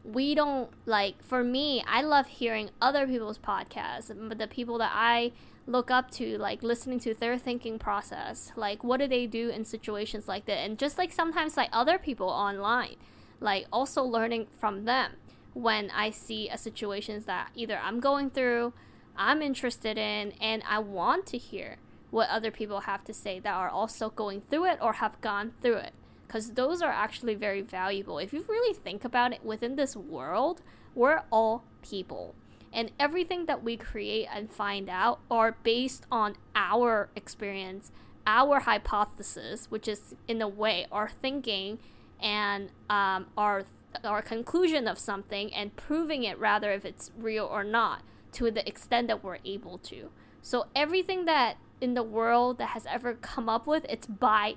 we 0.05 0.35
don't 0.35 0.71
like 0.85 1.23
for 1.23 1.43
me 1.43 1.83
i 1.89 2.03
love 2.03 2.27
hearing 2.27 2.69
other 2.81 3.07
people's 3.07 3.39
podcasts 3.39 4.15
but 4.29 4.39
the 4.39 4.47
people 4.47 4.77
that 4.77 4.93
i 4.95 5.33
look 5.67 5.91
up 5.91 6.11
to 6.11 6.37
like 6.37 6.63
listening 6.63 7.01
to 7.01 7.15
their 7.15 7.39
thinking 7.39 7.79
process 7.79 8.53
like 8.55 8.85
what 8.85 9.01
do 9.01 9.07
they 9.07 9.27
do 9.27 9.49
in 9.49 9.65
situations 9.65 10.29
like 10.29 10.45
that? 10.45 10.59
And 10.59 10.79
just 10.79 10.99
like 10.99 11.11
sometimes 11.11 11.57
like 11.57 11.71
other 11.73 11.99
people 11.99 12.29
online 12.29 12.97
like 13.41 13.67
also 13.73 14.03
learning 14.03 14.47
from 14.59 14.85
them 14.85 15.13
when 15.55 15.91
i 15.91 16.11
see 16.11 16.49
a 16.49 16.59
situations 16.59 17.25
that 17.25 17.51
either 17.55 17.79
i'm 17.83 17.99
going 17.99 18.29
through 18.29 18.73
i'm 19.17 19.41
interested 19.41 19.97
in 19.97 20.33
and 20.41 20.63
i 20.69 20.79
want 20.79 21.25
to 21.27 21.39
hear 21.39 21.79
what 22.11 22.29
other 22.29 22.51
people 22.51 22.81
have 22.81 23.03
to 23.05 23.15
say 23.15 23.41
that 23.41 23.55
are 23.55 23.69
also 23.69 24.11
going 24.11 24.43
through 24.51 24.67
it 24.67 24.79
or 24.83 24.95
have 24.95 25.21
gone 25.21 25.53
through 25.63 25.77
it 25.77 25.93
because 26.35 26.55
those 26.55 26.83
are 26.83 26.91
actually 26.91 27.37
very 27.37 27.63
valuable 27.63 28.19
if 28.19 28.33
you 28.33 28.45
really 28.49 28.75
think 28.75 29.05
about 29.05 29.33
it 29.33 29.45
within 29.45 29.77
this 29.77 29.95
world 29.95 30.63
we're 30.97 31.23
all 31.31 31.63
people 31.81 32.35
and 32.75 32.91
everything 32.99 33.47
that 33.47 33.63
we 33.63 33.77
create 33.77 34.27
and 34.35 34.51
find 34.51 34.91
out 34.91 35.21
are 35.31 35.57
based 35.63 36.05
on 36.11 36.35
our 36.57 37.09
experience, 37.15 37.93
our 38.27 38.61
hypothesis, 38.61 39.71
which 39.71 39.87
is 39.87 40.17
in 40.27 40.43
a 40.43 40.49
way 40.49 40.87
our 40.91 41.09
thinking 41.09 41.79
and 42.21 42.71
um, 42.91 43.27
our 43.39 43.65
our 44.03 44.21
conclusion 44.21 44.89
of 44.89 44.99
something 44.99 45.55
and 45.55 45.77
proving 45.77 46.25
it 46.25 46.37
rather 46.37 46.73
if 46.73 46.85
it's 46.85 47.13
real 47.17 47.45
or 47.45 47.63
not 47.63 48.03
to 48.33 48.51
the 48.51 48.69
extent 48.69 49.07
that 49.07 49.23
we're 49.23 49.39
able 49.45 49.79
to. 49.79 50.11
So 50.43 50.67
everything 50.75 51.27
that 51.27 51.59
in 51.81 51.95
the 51.95 52.03
world 52.03 52.59
that 52.59 52.71
has 52.71 52.87
ever 52.87 53.15
come 53.15 53.49
up 53.49 53.69
with 53.69 53.87
it's 53.89 54.09
by 54.09 54.57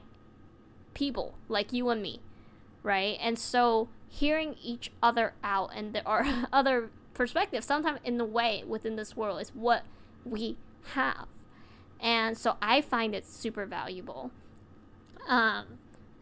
people 0.97 1.35
like 1.47 1.71
you 1.71 1.89
and 1.89 2.01
me, 2.01 2.19
right? 2.81 3.19
And 3.21 3.37
so 3.37 3.87
hearing 4.09 4.55
each 4.63 4.91
other 5.03 5.33
out 5.43 5.69
and 5.75 5.93
there 5.93 6.07
are 6.07 6.25
other 6.51 6.89
perspectives, 7.13 7.67
sometimes 7.67 7.99
in 8.03 8.17
the 8.17 8.25
way 8.25 8.63
within 8.65 8.95
this 8.95 9.15
world 9.15 9.39
is 9.39 9.49
what 9.49 9.83
we 10.25 10.57
have. 10.93 11.27
And 11.99 12.35
so 12.35 12.57
I 12.63 12.81
find 12.81 13.13
it 13.13 13.27
super 13.27 13.67
valuable. 13.67 14.31
Um, 15.29 15.65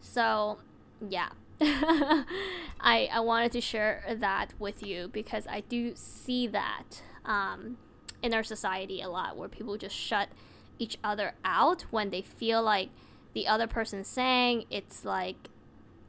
so 0.02 0.58
yeah. 1.00 1.30
I, 1.60 3.08
I 3.10 3.20
wanted 3.20 3.52
to 3.52 3.62
share 3.62 4.04
that 4.20 4.52
with 4.58 4.82
you 4.82 5.08
because 5.10 5.46
I 5.46 5.60
do 5.60 5.92
see 5.94 6.46
that 6.48 7.00
um, 7.24 7.78
in 8.22 8.34
our 8.34 8.44
society 8.44 9.00
a 9.00 9.08
lot 9.08 9.38
where 9.38 9.48
people 9.48 9.78
just 9.78 9.96
shut 9.96 10.28
each 10.78 10.98
other 11.02 11.32
out 11.46 11.86
when 11.90 12.10
they 12.10 12.20
feel 12.20 12.62
like 12.62 12.90
the 13.36 13.46
other 13.46 13.66
person 13.66 14.02
saying 14.02 14.64
it's 14.70 15.04
like 15.04 15.36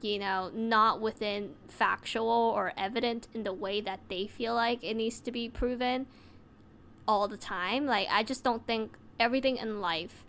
you 0.02 0.20
know, 0.20 0.52
not 0.54 1.02
within 1.02 1.56
factual 1.68 2.30
or 2.30 2.72
evident 2.78 3.28
in 3.34 3.44
the 3.44 3.54
way 3.54 3.82
that 3.82 4.00
they 4.10 4.28
feel 4.28 4.54
like 4.54 4.84
it 4.84 4.94
needs 4.94 5.20
to 5.20 5.32
be 5.32 5.50
proven 5.50 6.06
all 7.08 7.28
the 7.28 7.36
time. 7.38 7.86
Like, 7.86 8.08
I 8.10 8.24
just 8.24 8.44
don't 8.44 8.66
think 8.68 8.96
everything 9.20 9.58
in 9.58 9.82
life 9.82 10.24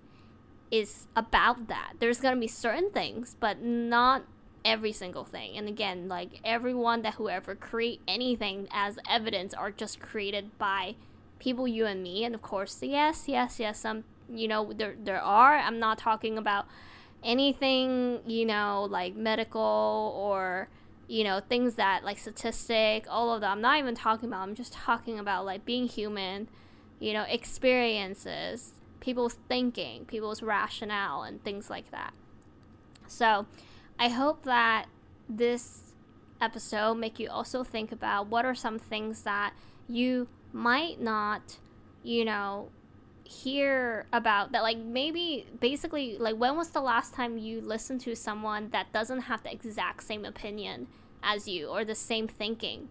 is 0.71 1.07
about 1.15 1.69
that. 1.69 1.93
There's 1.99 2.21
going 2.21 2.35
to 2.35 2.41
be 2.41 2.49
certain 2.49 2.91
things, 2.91 3.37
but 3.39 3.61
not 3.63 4.25
every 4.65 4.93
single 4.93 5.25
thing. 5.25 5.57
And 5.57 5.69
again, 5.69 6.09
like 6.09 6.41
everyone 6.45 7.03
that 7.03 7.15
whoever 7.15 7.55
create 7.55 8.01
anything 8.09 8.69
as 8.73 8.99
evidence 9.09 9.53
are 9.53 9.71
just 9.71 10.01
created 10.01 10.57
by 10.59 10.95
people 11.39 11.69
you 11.69 11.87
and 11.87 12.03
me. 12.03 12.25
And 12.25 12.35
of 12.35 12.43
course, 12.43 12.83
yes, 12.83 13.25
yes, 13.29 13.61
yes, 13.61 13.81
some 13.81 14.05
you 14.33 14.49
know 14.49 14.73
there 14.73 14.95
there 15.03 15.21
are. 15.21 15.57
I'm 15.57 15.79
not 15.79 15.99
talking 15.99 16.39
about 16.39 16.67
anything, 17.23 18.21
you 18.27 18.47
know, 18.47 18.87
like 18.89 19.17
medical 19.17 20.15
or 20.17 20.69
you 21.09 21.25
know, 21.25 21.41
things 21.41 21.77
that 21.77 22.05
like 22.05 22.19
statistic, 22.19 23.07
all 23.09 23.35
of 23.35 23.41
that. 23.41 23.51
I'm 23.51 23.63
not 23.63 23.79
even 23.79 23.95
talking 23.95 24.29
about. 24.29 24.43
I'm 24.43 24.55
just 24.55 24.75
talking 24.75 25.19
about 25.19 25.47
like 25.47 25.65
being 25.65 25.89
human, 25.89 26.49
you 27.01 27.15
know, 27.15 27.23
experiences, 27.23 28.75
people's 29.01 29.39
thinking, 29.49 30.05
people's 30.05 30.43
rationale 30.43 31.23
and 31.23 31.43
things 31.43 31.71
like 31.71 31.91
that. 31.91 32.13
So, 33.07 33.47
I 33.99 34.11
hope 34.11 34.45
that 34.45 34.87
this 35.29 35.95
episode 36.43 36.95
make 36.95 37.19
you 37.19 37.31
also 37.31 37.65
think 37.65 37.91
about 37.91 38.29
what 38.29 38.45
are 38.45 38.55
some 38.55 38.79
things 38.79 39.23
that 39.23 39.55
you 39.89 40.29
might 40.53 41.01
not, 41.01 41.57
you 42.03 42.25
know, 42.25 42.69
hear 43.29 44.07
about 44.11 44.53
that 44.53 44.63
like 44.63 44.79
maybe 44.79 45.47
basically 45.61 46.17
like 46.17 46.37
when 46.37 46.57
was 46.57 46.71
the 46.71 46.81
last 46.81 47.13
time 47.13 47.37
you 47.37 47.61
listened 47.61 48.01
to 48.01 48.17
someone 48.17 48.71
that 48.71 48.91
doesn't 48.91 49.21
have 49.21 49.43
the 49.43 49.53
exact 49.53 50.03
same 50.03 50.25
opinion 50.25 50.87
as 51.23 51.47
you 51.47 51.67
or 51.67 51.85
the 51.85 51.95
same 51.95 52.27
thinking 52.27 52.89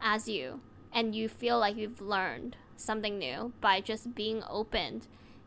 as 0.00 0.28
you? 0.28 0.60
And 0.92 1.12
you 1.12 1.28
feel 1.28 1.58
like 1.58 1.76
you've 1.76 2.00
learned 2.00 2.56
something 2.76 3.18
new 3.18 3.52
by 3.60 3.80
just 3.80 4.14
being 4.14 4.44
open 4.48 5.02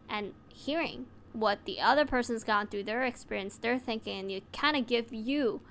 and 0.10 0.34
hearing 0.50 1.06
what 1.32 1.64
the 1.64 1.80
other 1.80 2.06
person's 2.06 2.44
gone 2.44 2.68
through 2.68 2.84
their 2.84 3.04
experience 3.04 3.58
their 3.58 3.80
thinking 3.80 4.20
and 4.20 4.32
you 4.32 4.42
kind 4.52 4.76
of 4.76 4.86
give 4.86 5.14
you 5.14 5.62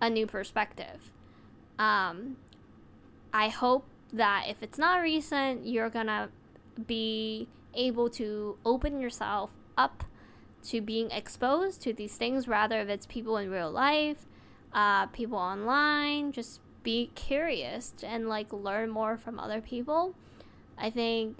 a 0.00 0.08
new 0.08 0.28
perspective. 0.28 1.10
Um, 1.76 2.36
i 3.32 3.48
hope 3.48 3.84
that 4.12 4.44
if 4.46 4.62
it's 4.62 4.78
not 4.78 5.00
recent 5.00 5.66
you're 5.66 5.88
gonna 5.88 6.28
be 6.86 7.48
able 7.74 8.10
to 8.10 8.56
open 8.64 9.00
yourself 9.00 9.50
up 9.76 10.04
to 10.64 10.80
being 10.80 11.10
exposed 11.10 11.82
to 11.82 11.92
these 11.92 12.16
things, 12.16 12.46
rather 12.46 12.80
if 12.80 12.88
it's 12.88 13.06
people 13.06 13.36
in 13.36 13.50
real 13.50 13.70
life, 13.70 14.26
uh, 14.72 15.06
people 15.06 15.38
online, 15.38 16.32
just 16.32 16.60
be 16.82 17.10
curious 17.14 17.94
and 18.02 18.28
like 18.28 18.52
learn 18.52 18.90
more 18.90 19.16
from 19.16 19.38
other 19.38 19.60
people. 19.60 20.14
I 20.78 20.90
think 20.90 21.38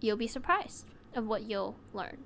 you'll 0.00 0.16
be 0.16 0.26
surprised 0.26 0.86
of 1.14 1.26
what 1.26 1.42
you'll 1.42 1.76
learn. 1.92 2.18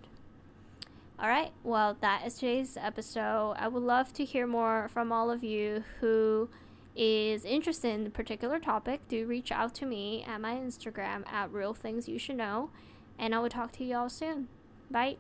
All 1.19 1.29
right, 1.29 1.53
well, 1.63 1.97
that 2.01 2.27
is 2.27 2.35
today's 2.35 2.77
episode. 2.77 3.55
I 3.57 3.69
would 3.69 3.83
love 3.83 4.13
to 4.15 4.25
hear 4.25 4.47
more 4.47 4.89
from 4.89 5.13
all 5.13 5.31
of 5.31 5.45
you 5.45 5.85
who 6.01 6.49
is 6.97 7.45
interested 7.45 7.95
in 7.95 8.07
a 8.07 8.11
particular 8.11 8.59
topic. 8.59 9.07
Do 9.09 9.25
reach 9.27 9.53
out 9.53 9.75
to 9.77 9.87
me 9.87 10.25
at 10.27 10.41
my 10.41 10.55
Instagram 10.55 11.27
at 11.33 11.53
Real 11.53 11.73
Things 11.73 12.09
You 12.09 12.19
Should 12.19 12.37
Know, 12.37 12.71
and 13.19 13.35
I 13.35 13.39
will 13.39 13.49
talk 13.49 13.73
to 13.73 13.85
y'all 13.85 14.09
soon. 14.09 14.49
Bye. 14.91 15.17